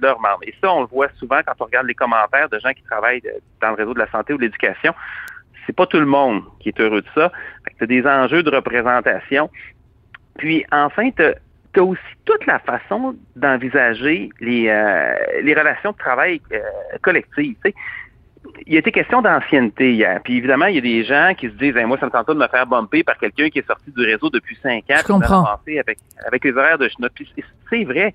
leurs 0.00 0.20
membres. 0.20 0.42
Et 0.42 0.54
ça, 0.60 0.72
on 0.72 0.80
le 0.82 0.86
voit 0.86 1.08
souvent 1.18 1.40
quand 1.46 1.54
on 1.60 1.64
regarde 1.64 1.86
les 1.86 1.94
commentaires 1.94 2.48
de 2.48 2.58
gens 2.58 2.72
qui 2.72 2.82
travaillent 2.82 3.22
dans 3.60 3.68
le 3.70 3.74
réseau 3.74 3.94
de 3.94 3.98
la 3.98 4.10
santé 4.10 4.32
ou 4.32 4.36
de 4.36 4.42
l'éducation. 4.42 4.94
C'est 5.66 5.76
pas 5.76 5.86
tout 5.86 6.00
le 6.00 6.06
monde 6.06 6.42
qui 6.60 6.70
est 6.70 6.80
heureux 6.80 7.02
de 7.02 7.08
ça. 7.14 7.32
As 7.80 7.86
des 7.86 8.06
enjeux 8.06 8.42
de 8.42 8.50
représentation. 8.50 9.50
Puis 10.38 10.64
enfin, 10.72 11.10
tu 11.74 11.80
as 11.80 11.84
aussi 11.84 12.00
toute 12.24 12.46
la 12.46 12.58
façon 12.60 13.16
d'envisager 13.36 14.30
les, 14.40 14.68
euh, 14.68 15.14
les 15.42 15.54
relations 15.54 15.92
de 15.92 15.96
travail 15.96 16.40
euh, 16.52 16.58
collectives. 17.02 17.56
Il 18.66 18.72
y 18.72 18.76
a 18.76 18.78
été 18.78 18.92
question 18.92 19.20
d'ancienneté 19.20 19.94
hier. 19.94 20.20
Puis 20.22 20.36
évidemment, 20.36 20.66
il 20.66 20.76
y 20.76 20.78
a 20.78 20.82
des 20.82 21.04
gens 21.04 21.32
qui 21.36 21.48
se 21.48 21.54
disent 21.54 21.74
moi, 21.86 21.98
ça 21.98 22.06
me 22.06 22.10
tente 22.10 22.26
pas 22.26 22.34
de 22.34 22.38
me 22.38 22.48
faire 22.48 22.66
bumper 22.66 23.02
par 23.02 23.18
quelqu'un 23.18 23.48
qui 23.50 23.58
est 23.58 23.66
sorti 23.66 23.90
du 23.90 24.04
réseau 24.04 24.30
depuis 24.30 24.56
cinq 24.62 24.84
ans. 24.90 24.96
Je 24.98 25.06
comprends. 25.06 25.44
Avec, 25.66 25.98
avec 26.26 26.44
les 26.44 26.52
horaires 26.52 26.78
de 26.78 26.88
Puis 27.14 27.28
c'est 27.68 27.84
vrai, 27.84 28.14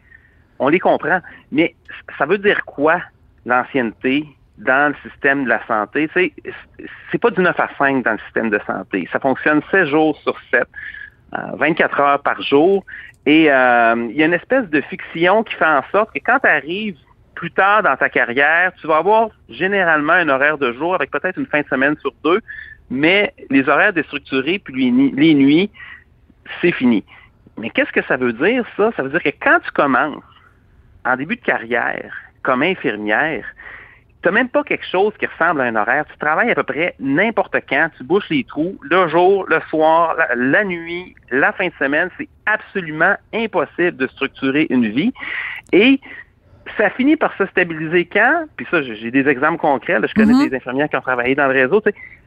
on 0.59 0.69
les 0.69 0.79
comprend. 0.79 1.19
Mais 1.51 1.75
ça 2.17 2.25
veut 2.25 2.37
dire 2.37 2.63
quoi, 2.65 3.01
l'ancienneté, 3.45 4.25
dans 4.57 4.93
le 4.93 5.09
système 5.09 5.45
de 5.45 5.49
la 5.49 5.65
santé? 5.67 6.09
C'est 6.13 7.17
pas 7.17 7.31
du 7.31 7.41
9 7.41 7.59
à 7.59 7.69
5 7.77 8.03
dans 8.03 8.11
le 8.11 8.19
système 8.19 8.49
de 8.49 8.59
santé. 8.67 9.07
Ça 9.11 9.19
fonctionne 9.19 9.61
7 9.71 9.87
jours 9.87 10.17
sur 10.17 10.35
7. 10.51 10.63
24 11.31 11.99
euh, 11.99 12.03
heures 12.03 12.21
par 12.21 12.41
jour. 12.41 12.85
Et 13.25 13.51
euh, 13.51 14.07
il 14.09 14.15
y 14.15 14.23
a 14.23 14.25
une 14.25 14.33
espèce 14.33 14.67
de 14.69 14.81
fiction 14.81 15.43
qui 15.43 15.53
fait 15.55 15.65
en 15.65 15.83
sorte 15.91 16.11
que 16.13 16.19
quand 16.19 16.39
tu 16.39 16.47
arrives 16.47 16.97
plus 17.35 17.51
tard 17.51 17.83
dans 17.83 17.95
ta 17.95 18.09
carrière, 18.09 18.71
tu 18.81 18.87
vas 18.87 18.97
avoir 18.97 19.29
généralement 19.49 20.13
un 20.13 20.29
horaire 20.29 20.57
de 20.57 20.73
jour 20.73 20.95
avec 20.95 21.11
peut-être 21.11 21.37
une 21.37 21.45
fin 21.45 21.61
de 21.61 21.67
semaine 21.67 21.95
sur 22.01 22.13
deux, 22.23 22.41
mais 22.89 23.33
les 23.49 23.67
horaires 23.69 23.93
déstructurés 23.93 24.59
puis 24.59 24.91
les 24.91 25.33
nuits, 25.33 25.69
c'est 26.61 26.71
fini. 26.71 27.03
Mais 27.57 27.69
qu'est-ce 27.69 27.91
que 27.91 28.03
ça 28.03 28.17
veut 28.17 28.33
dire, 28.33 28.65
ça? 28.75 28.91
Ça 28.95 29.03
veut 29.03 29.09
dire 29.09 29.21
que 29.21 29.29
quand 29.41 29.59
tu 29.63 29.71
commences 29.71 30.23
en 31.05 31.15
début 31.15 31.35
de 31.35 31.41
carrière 31.41 32.13
comme 32.41 32.63
infirmière, 32.63 33.45
tu 34.21 34.27
n'as 34.27 34.31
même 34.33 34.49
pas 34.49 34.63
quelque 34.63 34.85
chose 34.85 35.13
qui 35.17 35.25
ressemble 35.25 35.61
à 35.61 35.65
un 35.65 35.75
horaire. 35.75 36.05
Tu 36.11 36.17
travailles 36.17 36.51
à 36.51 36.55
peu 36.55 36.63
près 36.63 36.95
n'importe 36.99 37.55
quand. 37.69 37.89
Tu 37.97 38.03
bouches 38.03 38.29
les 38.29 38.43
trous, 38.43 38.77
le 38.81 39.07
jour, 39.07 39.45
le 39.47 39.61
soir, 39.69 40.15
la, 40.35 40.63
nuit, 40.65 41.15
la 41.31 41.53
fin 41.53 41.67
de 41.67 41.73
semaine. 41.79 42.09
C'est 42.17 42.27
absolument 42.45 43.15
impossible 43.33 43.95
de 43.95 44.07
structurer 44.07 44.67
une 44.69 44.89
vie. 44.89 45.13
Et 45.71 46.01
ça 46.77 46.89
finit 46.89 47.15
par 47.15 47.35
se 47.37 47.45
stabiliser 47.47 48.05
quand, 48.05 48.45
puis 48.57 48.67
ça, 48.69 48.81
j'ai 48.83 49.09
des 49.09 49.27
exemples 49.27 49.57
concrets, 49.57 49.99
je 50.07 50.13
connais 50.13 50.33
mm-hmm. 50.33 50.49
des 50.49 50.55
infirmières 50.55 50.89
qui 50.89 50.97
ont 50.97 51.01
travaillé 51.01 51.33
dans 51.33 51.47
le 51.47 51.53
réseau, 51.53 51.81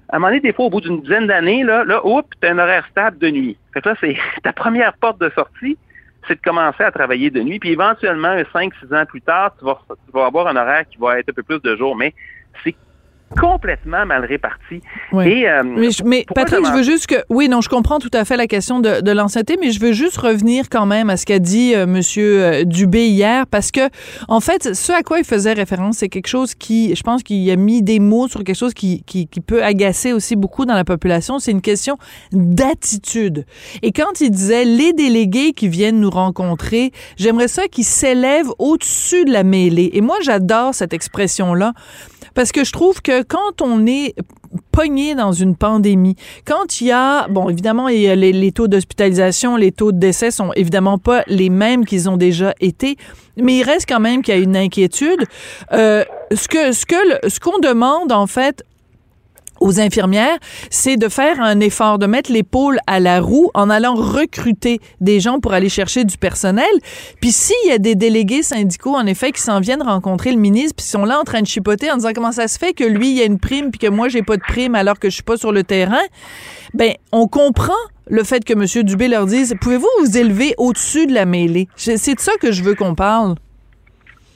à 0.09 0.17
un 0.17 0.19
moment 0.19 0.29
donné, 0.29 0.41
des 0.41 0.53
fois, 0.53 0.67
au 0.67 0.71
bout 0.71 0.81
d'une 0.81 1.01
dizaine 1.01 1.27
d'années, 1.27 1.65
là, 1.65 1.85
là, 1.85 2.05
oups, 2.07 2.29
tu 2.41 2.47
as 2.47 2.51
un 2.51 2.59
horaire 2.59 2.87
stable 2.91 3.19
de 3.19 3.31
nuit. 3.31 3.57
Fait 3.73 3.81
que 3.81 3.89
là, 3.89 3.95
c'est 4.01 4.17
ta 4.43 4.53
première 4.53 4.93
porte 4.95 5.19
de 5.21 5.31
sortie, 5.31 5.79
c'est 6.27 6.37
de 6.37 6.41
commencer 6.43 6.85
à 6.85 6.91
travailler 6.91 7.31
de 7.31 7.41
nuit. 7.41 7.59
Puis 7.59 7.71
éventuellement, 7.71 8.35
5-6 8.37 8.95
ans 8.95 9.07
plus 9.07 9.23
tard, 9.23 9.55
tu 9.59 9.65
vas, 9.65 9.81
tu 9.89 10.13
vas 10.13 10.27
avoir 10.27 10.47
un 10.47 10.57
horaire 10.57 10.85
qui 10.89 10.97
va 10.99 11.19
être 11.19 11.31
un 11.31 11.33
peu 11.33 11.43
plus 11.43 11.61
de 11.61 11.77
jour. 11.77 11.97
Mais 11.97 12.15
c'est 12.63 12.77
complètement 13.39 14.07
mal 14.07 14.25
réparti. 14.25 14.81
Et, 15.25 15.49
euh, 15.49 15.63
mais, 16.05 16.25
Patrick, 16.35 16.65
je 16.65 16.73
veux 16.73 16.83
juste 16.83 17.07
que... 17.07 17.17
Oui, 17.29 17.49
non, 17.49 17.61
je 17.61 17.69
comprends 17.69 17.99
tout 17.99 18.11
à 18.13 18.25
fait 18.25 18.37
la 18.37 18.47
question 18.47 18.81
de, 18.81 19.01
de 19.01 19.11
l'ancienneté, 19.13 19.57
mais 19.61 19.71
je 19.71 19.81
veux 19.81 19.93
juste 19.93 20.17
revenir 20.17 20.69
quand 20.71 20.87
même 20.87 21.11
à 21.11 21.17
ce 21.17 21.27
qu'a 21.27 21.39
dit 21.39 21.75
euh, 21.75 21.87
Monsieur 21.87 22.43
euh, 22.43 22.65
Dubé 22.65 23.07
hier, 23.07 23.47
parce 23.47 23.71
que, 23.71 23.89
en 24.29 24.41
fait, 24.41 24.75
ce 24.75 24.93
à 24.93 25.03
quoi 25.03 25.19
il 25.19 25.25
faisait 25.25 25.53
référence, 25.53 25.99
c'est 25.99 26.09
quelque 26.09 26.29
chose 26.29 26.55
qui, 26.55 26.95
je 26.95 27.03
pense 27.03 27.23
qu'il 27.23 27.51
a 27.51 27.57
mis 27.57 27.83
des 27.83 27.99
mots 27.99 28.29
sur 28.29 28.45
quelque 28.45 28.57
chose 28.57 28.75
qui, 28.75 29.03
qui, 29.05 29.27
qui 29.27 29.41
peut 29.41 29.63
agacer 29.63 30.13
aussi 30.13 30.37
beaucoup 30.37 30.65
dans 30.65 30.75
la 30.75 30.85
population, 30.85 31.39
c'est 31.39 31.51
une 31.51 31.63
question 31.63 31.97
d'attitude. 32.33 33.47
Et 33.83 33.93
quand 33.93 34.21
il 34.21 34.31
disait 34.31 34.65
les 34.65 34.93
délégués 34.93 35.53
qui 35.53 35.69
viennent 35.69 36.01
nous 36.01 36.11
rencontrer, 36.11 36.93
j'aimerais 37.17 37.49
ça 37.49 37.69
qu'ils 37.69 37.85
s'élèvent 37.85 38.51
au-dessus 38.59 39.25
de 39.25 39.33
la 39.33 39.43
mêlée. 39.43 39.91
Et 39.95 40.01
moi, 40.01 40.17
j'adore 40.23 40.75
cette 40.75 40.93
expression-là 40.93 41.73
parce 42.35 42.53
que 42.53 42.65
je 42.65 42.73
trouve 42.73 43.03
que 43.03 43.23
quand 43.23 43.63
on 43.63 43.87
est 43.87 44.15
pogné 44.71 45.15
dans 45.15 45.33
une 45.33 45.57
pandémie, 45.57 46.17
quand 46.45 46.81
il 46.81 46.89
y 46.89 46.93
a, 46.93 47.29
bon, 47.29 47.49
évidemment, 47.49 47.89
il 47.89 48.01
y 48.01 48.09
a 48.09 48.15
les, 48.15 48.53
taux 48.53 48.69
d'hospitalisation, 48.69 49.57
les 49.57 49.73
taux 49.73 49.93
de 49.93 49.99
décès 49.99 50.31
sont 50.31 50.53
évidemment 50.55 50.99
pas 50.99 51.25
les 51.27 51.51
mêmes 51.51 51.85
qu'ils 51.85 52.11
ont 52.11 52.17
déjà 52.17 52.55
été, 52.61 52.97
mais 53.37 53.59
il 53.59 53.63
reste 53.63 53.89
quand 53.89 54.01
même 54.01 54.23
qu'il 54.23 54.35
y 54.35 54.39
a 54.39 54.41
une 54.41 54.57
inquiétude. 54.57 55.25
Euh, 55.73 56.05
ce 56.35 56.49
que 56.49 56.73
ce 56.73 56.87
que 56.87 57.29
ce 57.29 57.41
qu'on 57.41 57.59
demande 57.59 58.13
en 58.13 58.27
fait 58.27 58.65
aux 59.63 59.81
infirmières, 59.81 60.37
c'est 60.71 60.97
de 60.97 61.09
faire 61.09 61.41
un 61.41 61.61
effort, 61.61 61.99
de 61.99 62.07
mettre 62.07 62.33
l'épaule 62.33 62.79
à 62.87 63.01
la 63.01 63.21
roue 63.21 63.51
en 63.55 63.71
allant 63.71 63.95
recruter 63.95 64.81
des 65.01 65.21
gens 65.21 65.41
pour 65.41 65.53
aller 65.53 65.69
chercher 65.69 66.05
du 66.05 66.19
personnel. 66.19 66.65
Puis 67.21 67.33
s'il 67.33 67.71
y 67.71 67.73
a 67.73 67.79
des 67.79 67.95
délégués 67.95 68.43
syndicaux, 68.43 68.95
en 68.95 69.07
effet, 69.07 69.33
qui 69.33 69.41
s'en 69.41 69.61
viennent 69.61 69.83
rencontrer 69.83 70.33
le 70.33 70.39
ministre, 70.39 70.75
puis 70.77 70.87
sont 70.87 71.05
là 71.05 71.19
en 71.19 71.25
train 71.25 71.41
de 71.41 71.47
chipoter 71.47 71.91
en 71.91 71.97
disant 71.97 72.11
comment 72.15 72.33
ça 72.33 72.49
se 72.49 72.59
fait 72.59 72.73
que 72.73 72.85
lui, 72.85 73.11
il 73.11 73.19
y 73.19 73.23
a 73.23 73.25
une 73.25 73.39
prime, 73.39 73.71
puis 73.71 73.79
que 73.79 73.89
moi, 73.89 74.09
j'ai 74.09 74.23
pas 74.23 74.37
de 74.37 74.43
prime 74.43 74.75
alors 74.75 74.99
que 74.99 75.09
je 75.09 75.15
suis 75.15 75.23
pas 75.23 75.37
sur 75.37 75.53
le 75.53 75.63
terrain, 75.65 76.03
ben 76.75 76.93
on 77.13 77.29
comprend 77.29 77.73
le 78.09 78.25
fait 78.25 78.45
que 78.45 78.53
M. 78.53 78.85
Dubé 78.85 79.09
leur 79.09 79.27
dise, 79.27 79.55
pouvez-vous 79.61 79.89
vous 80.01 80.19
élever 80.19 80.55
au-dessus 80.59 81.07
de 81.07 81.15
la 81.15 81.25
mêlée? 81.25 81.69
C'est 81.77 82.15
de 82.15 82.21
ça 82.21 82.33
que 82.41 82.53
je 82.53 82.63
veux 82.63 82.75
qu'on 82.75 82.95
parle. 82.95 83.37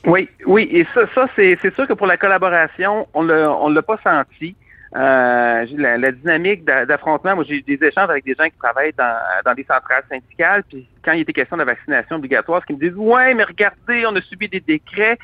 Oui, 0.06 0.28
oui, 0.46 0.68
et 0.70 0.86
ça, 0.94 1.00
ça 1.14 1.26
c'est 1.34 1.74
sûr 1.74 1.88
que 1.88 1.92
pour 1.92 2.06
la 2.06 2.16
collaboration, 2.16 3.08
on 3.12 3.24
ne 3.24 3.74
l'a 3.74 3.82
pas 3.82 3.98
senti. 4.04 4.54
Euh, 4.94 5.66
la, 5.76 5.98
la, 5.98 6.12
dynamique 6.12 6.64
d'affrontement, 6.64 7.34
moi 7.34 7.44
j'ai 7.46 7.56
eu 7.56 7.62
des 7.62 7.84
échanges 7.84 8.08
avec 8.08 8.24
des 8.24 8.34
gens 8.34 8.44
qui 8.44 8.56
travaillent 8.56 8.92
dans, 8.96 9.18
dans 9.44 9.52
des 9.52 9.64
centrales 9.64 10.04
syndicales, 10.08 10.62
puis 10.62 10.88
quand 11.04 11.12
il 11.12 11.22
était 11.22 11.32
question 11.32 11.56
de 11.56 11.62
la 11.62 11.72
vaccination 11.72 12.16
obligatoire, 12.16 12.62
ce 12.62 12.66
qu'ils 12.66 12.76
me 12.76 12.80
disent 12.80 12.96
Ouais, 12.96 13.34
mais 13.34 13.42
regardez, 13.42 14.06
on 14.06 14.14
a 14.14 14.20
subi 14.22 14.48
des 14.48 14.60
décrets, 14.60 15.18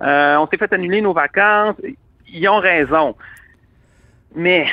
euh, 0.00 0.36
on 0.36 0.46
s'est 0.46 0.56
fait 0.56 0.72
annuler 0.72 1.02
nos 1.02 1.12
vacances. 1.12 1.76
Ils 2.28 2.48
ont 2.48 2.58
raison. 2.58 3.14
Mais 4.34 4.66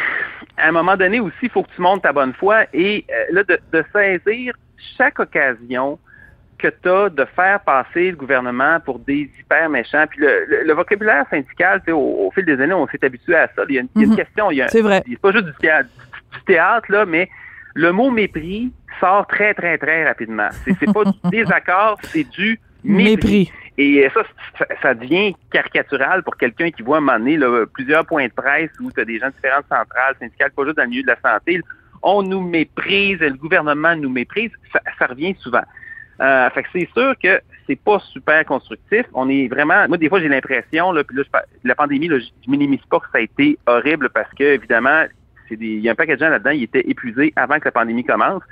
à 0.57 0.69
un 0.69 0.71
moment 0.71 0.95
donné 0.95 1.19
aussi, 1.19 1.35
il 1.43 1.49
faut 1.49 1.63
que 1.63 1.71
tu 1.75 1.81
montes 1.81 2.03
ta 2.03 2.13
bonne 2.13 2.33
foi 2.33 2.65
et 2.73 3.05
euh, 3.11 3.25
là, 3.31 3.43
de, 3.43 3.59
de 3.73 3.83
saisir 3.93 4.55
chaque 4.97 5.19
occasion 5.19 5.99
que 6.61 6.67
tu 6.67 6.89
as 6.89 7.09
de 7.09 7.25
faire 7.35 7.59
passer 7.61 8.11
le 8.11 8.15
gouvernement 8.15 8.79
pour 8.85 8.99
des 8.99 9.29
hyper 9.39 9.69
méchants. 9.69 10.05
Puis 10.09 10.19
le, 10.21 10.73
vocabulaire 10.73 11.25
syndical, 11.29 11.81
au, 11.89 12.27
au, 12.27 12.31
fil 12.31 12.45
des 12.45 12.61
années, 12.61 12.73
on 12.73 12.87
s'est 12.87 13.03
habitué 13.03 13.35
à 13.35 13.49
ça. 13.55 13.63
Il 13.67 13.75
y 13.75 13.77
a 13.79 13.81
une, 13.81 13.89
mhm. 13.95 14.15
question. 14.15 14.49
C'est 14.67 14.81
vrai. 14.81 15.03
C'est 15.07 15.19
pas 15.19 15.31
juste 15.31 15.45
du 15.45 15.53
théâtre, 15.59 15.89
du 16.33 16.43
théâtre, 16.45 16.91
là, 16.91 17.05
mais 17.05 17.29
le 17.73 17.91
mot 17.91 18.11
mépris 18.11 18.71
sort 18.99 19.25
très, 19.27 19.53
très, 19.53 19.77
très 19.77 20.05
rapidement. 20.05 20.49
C'est 20.63 20.93
pas 20.93 21.03
du 21.05 21.17
désaccord, 21.31 21.97
c'est 22.03 22.29
du 22.29 22.59
mépris. 22.83 23.51
Et 23.77 24.07
ça, 24.13 24.21
ça, 24.81 24.93
devient 24.93 25.33
caricatural 25.51 26.21
pour 26.23 26.35
quelqu'un 26.37 26.69
qui 26.69 26.83
voit 26.83 26.97
à 26.97 26.99
un 26.99 27.01
moment 27.01 27.17
donné 27.17 27.39
plusieurs 27.73 28.05
points 28.05 28.27
de 28.27 28.33
presse 28.33 28.69
où 28.79 28.91
tu 28.91 28.99
as 28.99 29.05
des 29.05 29.17
gens 29.17 29.27
de 29.27 29.33
différentes 29.33 29.65
centrales 29.69 30.15
syndicales, 30.19 30.51
pas 30.51 30.65
juste 30.65 30.77
dans 30.77 30.83
le 30.83 30.89
milieu 30.89 31.03
de 31.03 31.07
la 31.07 31.19
santé. 31.19 31.59
On 32.03 32.21
nous 32.21 32.41
méprise, 32.41 33.19
le 33.19 33.33
gouvernement 33.33 33.95
nous 33.95 34.09
méprise. 34.09 34.51
ça 34.99 35.05
revient 35.07 35.35
souvent. 35.39 35.63
Euh, 36.21 36.49
fait 36.51 36.63
que 36.63 36.69
c'est 36.73 36.89
sûr 36.93 37.13
que 37.21 37.41
c'est 37.67 37.79
pas 37.79 37.99
super 37.99 38.45
constructif. 38.45 39.05
On 39.13 39.29
est 39.29 39.47
vraiment, 39.47 39.87
moi 39.87 39.97
des 39.97 40.09
fois 40.09 40.19
j'ai 40.19 40.27
l'impression, 40.27 40.91
là, 40.91 41.03
puis 41.03 41.17
là, 41.17 41.23
la 41.63 41.75
pandémie, 41.75 42.07
là, 42.07 42.19
je 42.19 42.51
minimise 42.51 42.81
pas 42.89 42.99
que 42.99 43.07
ça 43.11 43.17
a 43.17 43.21
été 43.21 43.57
horrible 43.65 44.09
parce 44.09 44.31
que 44.33 44.43
évidemment, 44.43 45.05
il 45.49 45.79
y 45.79 45.89
a 45.89 45.91
un 45.91 45.95
paquet 45.95 46.15
de 46.15 46.19
gens 46.19 46.29
là-dedans, 46.29 46.51
ils 46.51 46.63
étaient 46.63 46.87
épuisés 46.87 47.33
avant 47.35 47.59
que 47.59 47.65
la 47.65 47.71
pandémie 47.71 48.03
commence. 48.03 48.43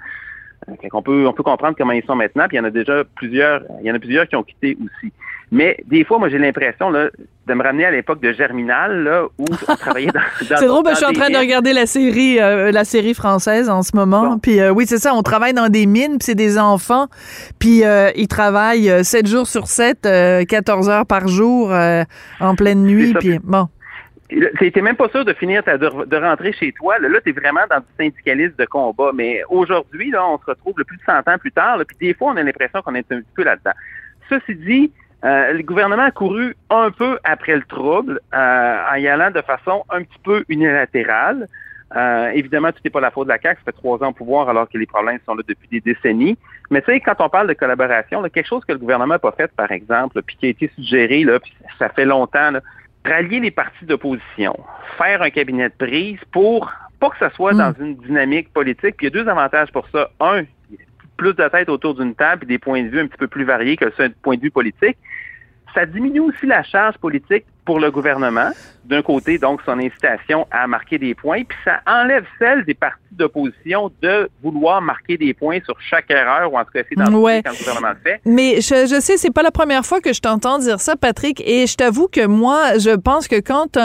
Euh, 0.68 0.74
on 0.94 1.01
peut, 1.01 1.25
on 1.28 1.34
peut 1.34 1.44
comprendre 1.44 1.75
comment 1.78 1.94
ils 1.94 2.04
sont 2.06 2.16
maintenant, 2.16 2.48
puis 2.48 2.58
il 2.58 2.60
y 2.60 2.62
en 2.62 2.66
a 2.66 2.72
déjà 2.72 3.04
plusieurs, 3.16 3.62
il 3.82 3.88
y 3.88 3.92
en 3.92 3.96
a 3.96 4.00
plusieurs 4.00 4.28
qui 4.28 4.36
ont 4.36 4.44
quitté 4.44 4.78
aussi. 4.84 5.13
Mais 5.51 5.78
des 5.88 6.04
fois, 6.04 6.20
moi, 6.20 6.30
j'ai 6.30 6.38
l'impression 6.38 6.92
là, 6.92 7.10
de 7.48 7.54
me 7.56 7.63
ramener 7.63 7.86
à 7.86 7.92
l'époque 7.92 8.22
de 8.22 8.32
Germinal, 8.32 9.04
là, 9.04 9.24
où 9.38 9.46
on 9.68 9.75
travaillait 9.75 10.12
dans. 10.12 10.22
c'est 10.39 10.68
drôle, 10.68 10.84
je 10.89 10.96
suis 10.96 11.06
en 11.06 11.13
train 11.13 11.30
de 11.30 11.38
regarder 11.38 11.74
la 11.74 11.88
série, 11.88 12.39
euh, 12.39 12.72
la 12.72 12.86
série 12.86 13.16
française 13.16 13.70
en 13.70 13.82
ce 13.82 13.96
moment. 13.96 14.38
Puis 14.38 14.60
euh, 14.60 14.72
oui, 14.72 14.86
c'est 14.88 15.00
ça, 15.00 15.13
on 15.16 15.24
travaille 15.24 15.54
dans 15.54 15.70
des 15.70 15.88
mines, 15.88 16.18
puis 16.20 16.25
c'est 16.25 16.36
des 16.36 16.60
enfants, 16.60 17.08
puis 17.58 17.84
euh, 17.84 18.12
ils 18.16 18.28
travaillent 18.28 19.04
7 19.04 19.25
jours 19.25 19.48
sur 19.48 19.68
7, 19.68 20.08
14 20.48 20.89
heures 20.89 21.06
par 21.08 21.28
jour, 21.28 21.72
en 22.39 22.56
pleine 22.56 22.84
nuit, 22.84 23.13
puis 23.16 23.39
bon. 23.44 23.68
T'es 24.29 24.81
même 24.81 24.95
pas 24.95 25.09
sûr 25.09 25.25
de 25.25 25.33
finir 25.33 25.63
de, 25.63 26.17
rentrer 26.17 26.53
chez 26.53 26.71
toi. 26.74 27.00
Là, 27.00 27.09
là 27.09 27.19
tu 27.21 27.29
es 27.29 27.33
vraiment 27.33 27.62
dans 27.69 27.79
du 27.79 27.88
syndicalisme 27.98 28.55
de 28.57 28.65
combat. 28.65 29.12
Mais 29.13 29.41
aujourd'hui, 29.50 30.12
là, 30.12 30.25
on 30.27 30.38
se 30.38 30.45
retrouve 30.45 30.75
le 30.77 30.83
plus 30.83 30.98
de 30.98 31.03
100 31.03 31.27
ans 31.27 31.38
plus 31.39 31.51
tard. 31.51 31.79
puis 31.88 31.98
des 32.00 32.13
fois, 32.13 32.33
on 32.33 32.38
a 32.38 32.43
l'impression 32.43 32.81
qu'on 32.81 32.95
est 32.95 33.12
un 33.12 33.21
petit 33.21 33.33
peu 33.36 33.43
là-dedans. 33.43 33.74
Ceci 34.29 34.55
dit, 34.55 34.91
euh, 35.25 35.53
le 35.53 35.63
gouvernement 35.63 36.03
a 36.03 36.12
couru 36.12 36.55
un 36.69 36.91
peu 36.91 37.19
après 37.24 37.55
le 37.55 37.63
trouble 37.63 38.21
euh, 38.33 38.77
en 38.91 38.95
y 38.95 39.07
allant 39.07 39.31
de 39.31 39.41
façon 39.41 39.83
un 39.89 40.03
petit 40.03 40.19
peu 40.24 40.45
unilatérale. 40.48 41.48
Euh, 41.95 42.29
évidemment, 42.36 42.71
tout 42.71 42.79
n'est 42.86 42.91
pas 42.91 43.01
la 43.01 43.09
faute 43.09 43.27
de 43.27 43.33
la 43.33 43.39
CAQ, 43.39 43.59
ça 43.59 43.71
fait 43.71 43.77
trois 43.77 44.01
ans 44.03 44.09
au 44.09 44.13
pouvoir 44.13 44.48
alors 44.48 44.69
que 44.69 44.77
les 44.77 44.86
problèmes 44.86 45.17
sont 45.25 45.33
là 45.33 45.41
depuis 45.48 45.67
des 45.69 45.81
décennies. 45.81 46.38
Mais 46.69 46.81
tu 46.81 46.91
sais, 46.91 47.00
quand 47.00 47.15
on 47.19 47.29
parle 47.29 47.48
de 47.48 47.53
collaboration, 47.53 48.21
là, 48.21 48.29
quelque 48.29 48.48
chose 48.48 48.63
que 48.63 48.74
le 48.74 48.77
gouvernement 48.77 49.15
n'a 49.15 49.19
pas 49.19 49.31
fait, 49.31 49.51
par 49.55 49.71
exemple, 49.71 50.21
puis 50.21 50.38
qui 50.38 50.45
a 50.45 50.50
été 50.50 50.71
suggéré, 50.75 51.24
là, 51.24 51.39
ça 51.79 51.89
fait 51.89 52.05
longtemps, 52.05 52.51
là, 52.51 52.62
rallier 53.06 53.39
les 53.39 53.51
partis 53.51 53.86
d'opposition, 53.86 54.58
faire 54.98 55.22
un 55.22 55.29
cabinet 55.29 55.70
de 55.70 55.74
prise 55.74 56.20
pour 56.32 56.72
pas 57.00 57.10
que 57.10 57.18
ça 57.18 57.29
soit 57.32 57.53
dans 57.53 57.72
hmm. 57.72 57.82
une 57.82 57.96
dynamique 57.96 58.51
politique. 58.53 58.98
Puis 58.98 59.08
il 59.08 59.13
y 59.13 59.20
a 59.20 59.24
deux 59.24 59.29
avantages 59.29 59.72
pour 59.72 59.88
ça. 59.89 60.10
Un, 60.20 60.44
plus 61.18 61.34
de 61.34 61.48
tête 61.48 61.70
autour 61.70 61.96
d'une 61.96 62.15
table 62.15 62.44
et 62.44 62.48
des 62.48 62.60
points 62.60 62.84
de 62.84 62.89
vue 62.89 63.00
un 63.00 63.08
petit 63.08 63.18
peu 63.18 63.27
plus 63.27 63.44
variés 63.44 63.75
que 63.75 63.91
ce 63.98 64.08
point 64.22 64.38
de 64.38 64.41
vue 64.41 64.51
politique. 64.51 64.98
Ça 65.74 65.86
diminue 65.86 66.22
aussi 66.22 66.46
la 66.46 66.63
charge 66.63 66.98
politique 66.98 67.46
pour 67.69 67.79
le 67.79 67.91
gouvernement. 67.91 68.49
D'un 68.83 69.03
côté, 69.03 69.38
donc, 69.38 69.61
son 69.63 69.77
incitation 69.77 70.47
à 70.49 70.65
marquer 70.65 70.97
des 70.97 71.13
points, 71.13 71.43
puis 71.47 71.57
ça 71.63 71.81
enlève 71.85 72.25
celle 72.39 72.65
des 72.65 72.73
partis 72.73 72.97
d'opposition 73.11 73.91
de 74.01 74.29
vouloir 74.41 74.81
marquer 74.81 75.17
des 75.17 75.33
points 75.35 75.59
sur 75.63 75.75
chaque 75.79 76.09
erreur, 76.09 76.51
ou 76.51 76.57
en 76.57 76.63
tout 76.63 76.71
cas 76.73 76.79
essayer 76.79 76.95
d'en 76.95 77.13
ouais. 77.13 77.43
quand 77.43 77.51
le 77.51 77.57
gouvernement 77.57 77.89
le 77.89 77.99
fait. 78.03 78.21
Mais 78.25 78.61
je, 78.61 78.88
je 78.88 78.99
sais, 78.99 79.17
c'est 79.17 79.31
pas 79.31 79.43
la 79.43 79.51
première 79.51 79.85
fois 79.85 79.99
que 79.99 80.13
je 80.13 80.21
t'entends 80.21 80.57
dire 80.57 80.79
ça, 80.79 80.95
Patrick, 80.95 81.43
et 81.45 81.67
je 81.67 81.75
t'avoue 81.75 82.07
que 82.07 82.25
moi, 82.25 82.79
je 82.79 82.95
pense 82.95 83.27
que 83.27 83.39
quand 83.39 83.77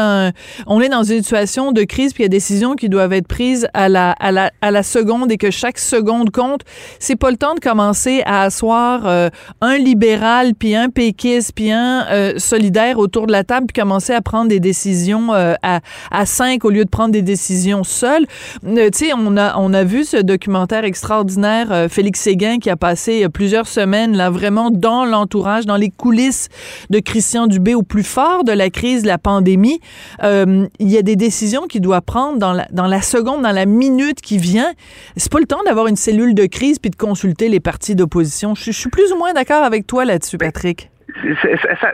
on 0.66 0.80
est 0.80 0.88
dans 0.88 1.02
une 1.02 1.22
situation 1.22 1.72
de 1.72 1.82
crise, 1.82 2.14
puis 2.14 2.22
il 2.22 2.26
y 2.26 2.26
a 2.26 2.30
des 2.30 2.36
décisions 2.36 2.74
qui 2.74 2.88
doivent 2.88 3.12
être 3.12 3.28
prises 3.28 3.68
à 3.74 3.90
la, 3.90 4.12
à 4.12 4.32
la, 4.32 4.50
à 4.62 4.70
la 4.70 4.82
seconde 4.82 5.30
et 5.30 5.36
que 5.36 5.50
chaque 5.50 5.78
seconde 5.78 6.30
compte, 6.30 6.62
c'est 6.98 7.16
pas 7.16 7.30
le 7.30 7.36
temps 7.36 7.54
de 7.54 7.60
commencer 7.60 8.22
à 8.24 8.44
asseoir 8.44 9.06
euh, 9.06 9.28
un 9.60 9.76
libéral, 9.76 10.54
puis 10.54 10.74
un 10.74 10.88
péquiste, 10.88 11.52
puis 11.54 11.72
un 11.72 12.06
euh, 12.10 12.38
solidaire 12.38 12.98
autour 12.98 13.26
de 13.26 13.32
la 13.32 13.44
table, 13.44 13.66
puis 13.74 13.82
commencer 13.82 14.12
à 14.12 14.22
prendre 14.22 14.48
des 14.48 14.60
décisions 14.60 15.32
euh, 15.34 15.54
à, 15.62 15.80
à 16.10 16.26
cinq 16.26 16.64
au 16.64 16.70
lieu 16.70 16.84
de 16.84 16.90
prendre 16.90 17.12
des 17.12 17.22
décisions 17.22 17.84
seules. 17.84 18.26
Euh, 18.66 18.90
tu 18.90 19.06
sais, 19.06 19.12
on 19.16 19.36
a, 19.36 19.56
on 19.58 19.72
a 19.72 19.84
vu 19.84 20.04
ce 20.04 20.16
documentaire 20.16 20.84
extraordinaire, 20.84 21.72
euh, 21.72 21.88
Félix 21.88 22.20
Séguin, 22.20 22.58
qui 22.58 22.70
a 22.70 22.76
passé 22.76 23.28
plusieurs 23.28 23.66
semaines 23.66 24.16
là 24.16 24.30
vraiment 24.30 24.70
dans 24.70 25.04
l'entourage, 25.04 25.66
dans 25.66 25.76
les 25.76 25.90
coulisses 25.90 26.48
de 26.90 26.98
Christian 26.98 27.46
Dubé 27.46 27.74
au 27.74 27.82
plus 27.82 28.04
fort 28.04 28.44
de 28.44 28.52
la 28.52 28.70
crise 28.70 29.02
de 29.02 29.08
la 29.08 29.18
pandémie. 29.18 29.80
il 30.22 30.68
y 30.80 30.98
a 30.98 31.02
des 31.02 31.16
décisions 31.16 31.66
qu'il 31.66 31.80
doit 31.80 32.00
prendre 32.00 32.38
dans 32.38 32.52
la, 32.52 32.66
dans 32.70 32.86
la 32.86 33.02
seconde, 33.02 33.42
dans 33.42 33.52
la 33.52 33.66
minute 33.66 34.20
qui 34.20 34.38
vient. 34.38 34.72
C'est 35.16 35.30
pas 35.30 35.40
le 35.40 35.46
temps 35.46 35.62
d'avoir 35.66 35.86
une 35.86 35.96
cellule 35.96 36.34
de 36.34 36.46
crise 36.46 36.78
puis 36.78 36.90
de 36.90 36.96
consulter 36.96 37.48
les 37.48 37.60
partis 37.60 37.94
d'opposition. 37.94 38.54
Je, 38.54 38.64
je 38.66 38.78
suis 38.78 38.90
plus 38.90 39.12
ou 39.12 39.18
moins 39.18 39.32
d'accord 39.32 39.62
avec 39.64 39.86
toi 39.86 40.04
là-dessus, 40.04 40.38
Patrick. 40.38 40.90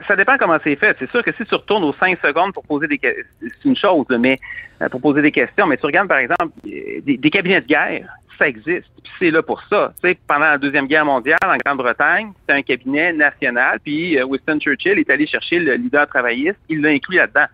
Ça, 0.07 0.17
dépend 0.17 0.39
comment 0.39 0.59
c'est 0.65 0.77
fait. 0.77 0.97
C'est 0.99 1.11
sûr 1.11 1.23
que 1.23 1.33
si 1.33 1.45
tu 1.45 1.55
retournes 1.55 1.85
aux 1.85 1.93
cinq 1.95 2.19
secondes 2.25 2.53
pour 2.55 2.65
poser 2.65 2.87
des 2.87 2.99
questions, 2.99 3.25
c'est 3.41 3.69
une 3.69 3.77
chose, 3.77 4.07
mais 4.19 4.39
euh, 4.81 4.89
pour 4.89 5.01
poser 5.01 5.23
des 5.23 5.31
questions, 5.33 5.67
mais 5.67 5.77
tu 5.77 5.87
regardes 5.87 6.09
par 6.09 6.19
exemple 6.19 6.53
des, 6.65 7.31
cabinets 7.31 7.61
de 7.61 7.67
guerre, 7.67 8.09
ça 8.39 8.49
existe, 8.49 8.89
puis 9.03 9.13
c'est 9.19 9.31
là 9.31 9.43
pour 9.43 9.63
ça. 9.65 9.93
Tu 10.03 10.09
sais, 10.09 10.19
pendant 10.27 10.47
la 10.47 10.59
deuxième 10.59 10.87
guerre 10.87 11.05
mondiale 11.05 11.39
en 11.45 11.57
Grande-Bretagne, 11.59 12.33
c'était 12.41 12.59
un 12.59 12.63
cabinet 12.63 13.13
national, 13.13 13.79
puis 13.85 14.19
euh, 14.19 14.25
Winston 14.25 14.59
Churchill 14.59 14.99
est 14.99 15.11
allé 15.11 15.27
chercher 15.27 15.59
le 15.59 15.75
leader 15.75 16.07
travailliste, 16.07 16.59
il 16.71 16.81
l'a 16.81 16.91
inclus 16.91 17.17
là-dedans. 17.17 17.47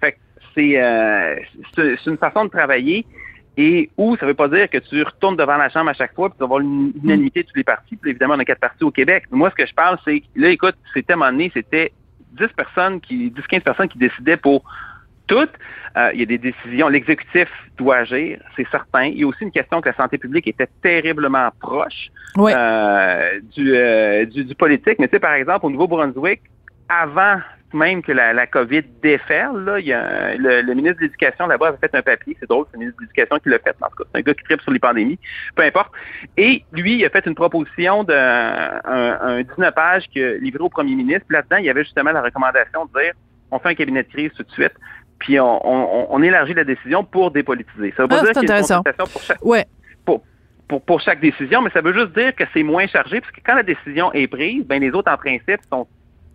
Fait 0.00 0.12
que 0.12 0.18
c'est 0.54 0.82
euh, 0.82 1.36
c'est 1.76 2.06
une 2.06 2.18
façon 2.18 2.46
de 2.46 2.50
travailler 2.50 3.06
et 3.56 3.90
où 3.96 4.16
ça 4.16 4.26
veut 4.26 4.34
pas 4.34 4.48
dire 4.48 4.68
que 4.70 4.78
tu 4.78 5.02
retournes 5.02 5.36
devant 5.36 5.56
la 5.56 5.68
Chambre 5.68 5.90
à 5.90 5.94
chaque 5.94 6.14
fois, 6.14 6.30
puis 6.30 6.36
tu 6.36 6.40
vas 6.40 6.46
avoir 6.46 6.60
une 6.60 6.92
unanimité 7.02 7.42
de 7.42 7.48
tous 7.48 7.56
les 7.56 7.64
partis. 7.64 7.96
Puis 7.96 8.10
évidemment, 8.10 8.34
on 8.34 8.38
a 8.38 8.44
quatre 8.44 8.60
partis 8.60 8.84
au 8.84 8.90
Québec. 8.90 9.24
moi, 9.30 9.50
ce 9.50 9.54
que 9.54 9.66
je 9.66 9.74
parle, 9.74 9.98
c'est 10.04 10.22
là, 10.36 10.48
écoute, 10.48 10.76
c'était 10.94 11.12
à 11.12 11.16
un 11.16 11.18
moment 11.18 11.32
donné, 11.32 11.50
c'était 11.52 11.92
10 12.32 12.46
personnes 12.56 13.00
qui, 13.00 13.30
10-15 13.30 13.60
personnes 13.60 13.88
qui 13.88 13.98
décidaient 13.98 14.38
pour 14.38 14.64
toutes. 15.26 15.52
Euh, 15.96 16.10
il 16.14 16.20
y 16.20 16.22
a 16.22 16.26
des 16.26 16.38
décisions. 16.38 16.88
L'exécutif 16.88 17.48
doit 17.76 17.96
agir, 17.96 18.40
c'est 18.56 18.66
certain. 18.70 19.04
Il 19.04 19.18
y 19.18 19.24
a 19.24 19.26
aussi 19.26 19.44
une 19.44 19.50
question 19.50 19.82
que 19.82 19.90
la 19.90 19.94
santé 19.94 20.16
publique 20.16 20.48
était 20.48 20.68
terriblement 20.82 21.50
proche 21.60 22.10
euh, 22.38 23.40
du, 23.54 23.74
euh, 23.74 24.24
du, 24.24 24.44
du, 24.44 24.54
politique. 24.54 24.98
Mais 24.98 25.08
tu 25.08 25.16
sais, 25.16 25.20
par 25.20 25.34
exemple, 25.34 25.66
au 25.66 25.70
Nouveau-Brunswick, 25.70 26.40
avant 26.88 27.40
même 27.74 28.02
que 28.02 28.12
la, 28.12 28.32
la 28.32 28.46
COVID 28.46 28.82
déferle, 29.02 29.64
là, 29.64 29.80
il 29.80 29.86
y 29.86 29.92
a 29.92 30.34
le, 30.36 30.74
ministre 30.74 30.98
de 30.98 31.04
l'Éducation 31.04 31.46
là-bas 31.46 31.68
avait 31.68 31.78
fait 31.78 31.94
un 31.94 32.02
papier, 32.02 32.36
c'est 32.38 32.48
drôle, 32.48 32.66
c'est 32.70 32.76
le 32.76 32.80
ministre 32.80 32.98
de 32.98 33.04
l'Éducation 33.04 33.38
qui 33.38 33.48
l'a 33.48 33.58
fait, 33.58 33.76
en 33.80 33.88
tout 33.88 33.96
cas, 33.96 34.04
c'est 34.12 34.18
un 34.18 34.22
gars 34.22 34.34
qui 34.34 34.44
tripe 34.44 34.60
sur 34.62 34.72
les 34.72 34.78
pandémies, 34.78 35.18
peu 35.54 35.62
importe. 35.62 35.92
Et 36.36 36.64
lui, 36.72 36.98
il 36.98 37.04
a 37.04 37.10
fait 37.10 37.26
une 37.26 37.34
proposition 37.34 38.04
d'un 38.04 38.80
un, 38.84 39.42
19 39.42 39.74
pages 39.74 40.04
que 40.14 40.38
livré 40.38 40.62
au 40.62 40.68
premier 40.68 40.94
ministre. 40.94 41.24
Puis 41.28 41.36
là-dedans, 41.36 41.56
il 41.56 41.64
y 41.66 41.70
avait 41.70 41.84
justement 41.84 42.12
la 42.12 42.22
recommandation 42.22 42.86
de 42.86 43.00
dire 43.00 43.12
on 43.50 43.58
fait 43.58 43.68
un 43.68 43.74
cabinet 43.74 44.02
de 44.02 44.08
crise 44.08 44.30
tout 44.34 44.42
de 44.42 44.50
suite, 44.50 44.72
puis 45.18 45.38
on, 45.38 45.66
on, 45.66 46.06
on 46.10 46.22
élargit 46.22 46.54
la 46.54 46.64
décision 46.64 47.04
pour 47.04 47.30
dépolitiser. 47.30 47.92
Ça 47.96 48.02
veut 48.02 48.08
pas 48.08 48.20
ah, 48.20 48.22
dire 48.22 48.32
qu'il 48.32 48.48
y 48.48 48.52
a 48.52 48.58
une 48.58 48.64
consultation 48.64 49.04
pour 49.04 49.22
chaque. 49.22 49.44
Ouais. 49.44 49.66
Pour, 50.04 50.22
pour, 50.68 50.82
pour, 50.82 51.00
chaque 51.00 51.20
décision, 51.20 51.60
mais 51.60 51.70
ça 51.70 51.82
veut 51.82 51.92
juste 51.92 52.16
dire 52.16 52.34
que 52.34 52.44
c'est 52.54 52.62
moins 52.62 52.86
chargé, 52.86 53.20
parce 53.20 53.32
que 53.32 53.40
quand 53.44 53.54
la 53.54 53.62
décision 53.62 54.12
est 54.12 54.26
prise, 54.26 54.64
ben 54.64 54.80
les 54.80 54.90
autres, 54.90 55.12
en 55.12 55.16
principe, 55.16 55.60
sont 55.70 55.86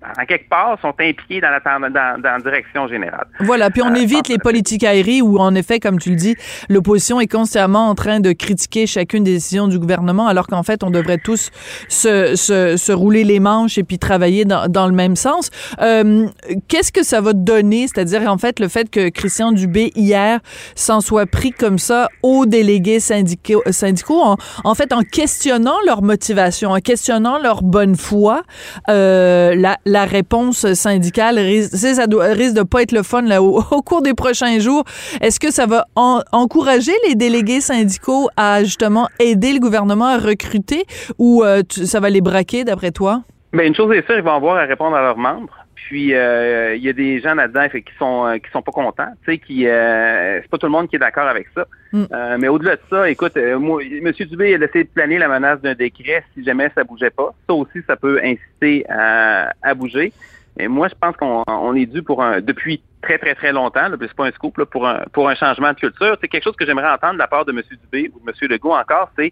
en 0.04 0.26
quelque 0.26 0.48
part, 0.50 0.78
sont 0.82 0.94
impliqués 1.00 1.42
dans 1.42 1.50
la, 1.50 1.60
dans, 1.60 2.22
dans 2.22 2.32
la 2.32 2.40
direction 2.40 2.88
générale. 2.88 3.28
Voilà, 3.40 3.70
puis 3.70 3.82
on 3.82 3.92
Euh, 3.94 3.96
évite 3.96 4.28
les 4.28 4.38
politiques 4.38 4.84
aériées 4.84 5.22
où, 5.22 5.40
en 5.40 5.56
effet, 5.56 5.80
comme 5.80 5.98
tu 6.00 6.12
le 6.12 6.16
dis, 6.16 6.36
l'opposition 6.70 7.20
est 7.20 7.28
constamment 7.28 7.90
en 7.90 7.96
train 7.96 8.20
de 8.20 8.32
critiquer 8.32 8.86
chacune 8.86 9.24
des 9.24 9.34
décisions 9.34 9.68
du 9.68 9.80
gouvernement, 9.80 10.28
alors 10.28 10.48
qu'en 10.48 10.64
fait, 10.64 10.84
on 10.84 10.92
devrait 10.92 11.18
tous 11.18 11.50
se, 11.90 12.36
se, 12.36 12.78
se 12.78 12.92
rouler 12.92 13.24
les 13.24 13.40
manches 13.40 13.78
et 13.78 13.84
puis 13.84 13.98
travailler 13.98 14.46
dans, 14.46 14.68
dans 14.68 14.88
le 14.88 14.94
même 14.94 15.16
sens. 15.16 15.50
Euh, 15.82 16.28
Qu'est-ce 16.68 16.92
que 16.92 17.04
ça 17.04 17.22
va 17.22 17.34
donner, 17.34 17.88
c'est-à-dire, 17.88 18.32
en 18.32 18.38
fait, 18.38 18.60
le 18.60 18.68
fait 18.68 18.90
que 18.90 19.10
Christian 19.10 19.52
Dubé, 19.52 19.92
hier, 19.96 20.40
s'en 20.76 21.02
soit 21.02 21.26
pris 21.26 21.52
comme 21.52 21.80
ça 21.80 22.08
aux 22.22 22.46
délégués 22.46 23.00
syndicaux, 23.00 23.64
syndicaux 23.72 24.22
en, 24.22 24.38
en 24.64 24.76
fait, 24.76 24.94
en 24.94 25.02
questionnant 25.02 25.78
leur 25.86 26.02
motivation, 26.02 26.72
en 26.72 26.80
questionnant 26.80 27.40
leur 27.40 27.64
bonne 27.64 27.96
foi, 27.96 28.44
euh, 28.90 29.56
la, 29.56 29.78
la 29.88 30.06
réponse 30.06 30.74
syndicale 30.74 31.40
risque, 31.40 31.74
risque 31.74 32.54
de 32.56 32.64
pas 32.64 32.82
être 32.84 32.92
le 32.92 33.04
fun 33.04 33.22
là, 33.22 33.42
au, 33.42 33.62
au 33.72 33.82
cours 33.82 34.02
des 34.02 34.14
prochains 34.14 34.60
jours. 34.60 34.84
Est-ce 35.22 35.40
que 35.40 35.52
ça 35.52 35.66
va 35.66 35.86
en- 35.96 36.22
encourager 36.32 36.92
les 37.08 37.16
délégués 37.16 37.62
syndicaux 37.62 38.30
à 38.38 38.64
justement 38.64 39.08
aider 39.20 39.54
le 39.54 39.60
gouvernement 39.60 40.06
à 40.06 40.18
recruter 40.18 40.86
ou 41.18 41.44
euh, 41.44 41.62
ça 41.70 42.00
va 42.00 42.10
les 42.10 42.22
braquer 42.22 42.64
d'après 42.64 42.92
toi? 42.92 43.22
Ben, 43.54 43.66
une 43.68 43.76
chose 43.76 43.92
est 43.96 44.06
sûre, 44.06 44.18
ils 44.18 44.24
vont 44.24 44.36
avoir 44.36 44.58
à 44.58 44.66
répondre 44.66 44.96
à 44.96 45.02
leurs 45.02 45.18
membres. 45.18 45.54
Puis 45.86 46.16
euh, 46.16 46.76
il 46.76 46.84
y 46.84 46.90
a 46.90 46.94
des 46.94 47.20
gens 47.22 47.36
là-dedans 47.36 47.70
qui 47.70 47.94
sont 48.00 48.26
euh, 48.26 48.38
qui 48.40 48.50
sont 48.52 48.64
pas 48.64 48.72
contents, 48.72 49.14
tu 49.24 49.32
sais, 49.32 49.38
qui 49.38 49.68
euh, 49.68 50.42
c'est 50.42 50.50
pas 50.50 50.58
tout 50.58 50.66
le 50.66 50.72
monde 50.72 50.90
qui 50.90 50.96
est 50.96 51.00
d'accord 51.00 51.28
avec 51.28 51.48
ça. 51.54 51.66
Mm. 51.94 52.04
Euh, 52.12 52.38
mais 52.40 52.48
au-delà 52.48 52.76
de 52.78 52.82
ça, 52.90 53.10
écoute, 53.10 53.38
euh, 53.38 53.60
moi, 53.60 53.82
M. 53.84 54.12
Dubé 54.12 54.56
a 54.56 54.58
laissé 54.58 54.86
planer 54.86 55.20
la 55.20 55.28
menace 55.28 55.62
d'un 55.62 55.76
décret 55.76 56.24
si 56.34 56.44
jamais 56.44 56.72
ça 56.74 56.84
bougeait 56.84 57.12
pas. 57.12 57.34
Ça 57.48 57.54
aussi, 57.54 57.80
ça 57.86 57.96
peut 57.96 58.20
inciter 58.24 58.86
à, 58.90 59.54
à 59.62 59.74
bouger. 59.76 60.12
Et 60.60 60.68
moi, 60.68 60.88
je 60.88 60.96
pense 61.00 61.16
qu'on 61.16 61.44
on 61.48 61.76
est 61.76 61.86
dû 61.86 62.02
pour 62.02 62.24
un 62.24 62.42
depuis 62.42 62.82
très 63.04 63.20
très 63.20 63.36
très 63.36 63.54
longtemps, 63.54 63.88
là, 63.88 63.96
c'est 64.02 64.14
pas 64.14 64.26
un 64.26 64.32
scoop 64.32 64.58
là, 64.58 64.66
pour 64.66 64.88
un 64.88 65.04
pour 65.14 65.30
un 65.30 65.36
changement 65.36 65.72
de 65.74 65.78
culture. 65.78 66.18
C'est 66.20 66.28
quelque 66.28 66.44
chose 66.44 66.56
que 66.56 66.66
j'aimerais 66.66 66.90
entendre 66.90 67.14
de 67.14 67.20
la 67.20 67.28
part 67.28 67.46
de 67.46 67.52
M. 67.52 67.62
Dubé 67.70 68.12
ou 68.14 68.20
de 68.20 68.30
M. 68.30 68.50
Legault 68.50 68.74
encore, 68.74 69.12
c'est 69.16 69.32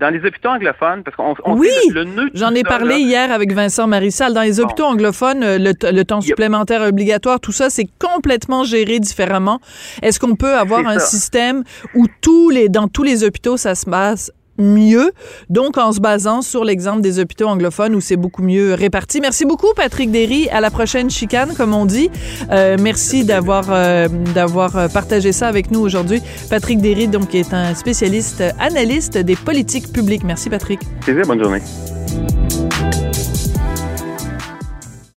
dans 0.00 0.10
les 0.10 0.18
hôpitaux 0.26 0.48
anglophones, 0.48 1.02
parce 1.04 1.16
qu'on 1.16 1.34
on 1.44 1.56
Oui, 1.56 1.68
sait 1.68 1.92
le, 1.92 2.30
J'en 2.34 2.54
ai 2.54 2.62
parlé 2.62 2.94
là, 2.94 2.98
hier 2.98 3.32
avec 3.32 3.52
Vincent 3.52 3.86
Marissal. 3.86 4.32
Dans 4.34 4.42
les 4.42 4.54
Bon. 4.56 4.64
hôpitaux 4.64 4.84
anglophones, 4.84 5.42
euh, 5.42 5.58
le, 5.58 6.02
temps 6.04 6.20
Yep. 6.20 6.24
supplémentaire 6.28 6.82
obligatoire, 6.82 7.38
tout 7.40 7.52
ça, 7.52 7.70
c'est 7.70 7.86
complètement 7.98 8.64
géré 8.64 8.98
différemment. 8.98 9.60
Est-ce 10.02 10.18
qu'on 10.18 10.36
peut 10.36 10.54
avoir 10.54 10.86
un 10.86 10.98
ça. 10.98 11.06
système 11.06 11.64
où 11.94 12.06
tous 12.22 12.50
les, 12.50 12.68
dans 12.68 12.88
tous 12.88 13.02
les 13.02 13.24
hôpitaux, 13.24 13.56
ça 13.56 13.74
se 13.74 13.84
passe 13.88 14.32
mieux, 14.60 15.12
donc 15.48 15.78
en 15.78 15.92
se 15.92 16.00
basant 16.00 16.42
sur 16.42 16.64
l'exemple 16.64 17.00
des 17.00 17.18
hôpitaux 17.18 17.46
anglophones 17.46 17.94
où 17.94 18.00
c'est 18.00 18.16
beaucoup 18.16 18.42
mieux 18.42 18.74
réparti. 18.74 19.20
Merci 19.20 19.44
beaucoup, 19.44 19.72
Patrick 19.74 20.10
Derry. 20.10 20.48
À 20.50 20.60
la 20.60 20.70
prochaine 20.70 21.10
chicane, 21.10 21.54
comme 21.56 21.74
on 21.74 21.86
dit. 21.86 22.10
Euh, 22.50 22.76
merci 22.80 23.24
d'avoir 23.24 23.66
euh, 23.70 24.08
d'avoir 24.34 24.76
euh, 24.76 24.88
partagé 24.88 25.32
ça 25.32 25.48
avec 25.48 25.70
nous 25.70 25.80
aujourd'hui. 25.80 26.22
Patrick 26.48 26.80
Derry, 26.80 27.08
donc, 27.08 27.34
est 27.34 27.52
un 27.52 27.74
spécialiste, 27.74 28.42
analyste 28.58 29.18
des 29.18 29.36
politiques 29.36 29.92
publiques. 29.92 30.24
Merci, 30.24 30.50
Patrick. 30.50 30.80
Plaisir, 31.00 31.26
bonne 31.26 31.42
journée. 31.42 31.60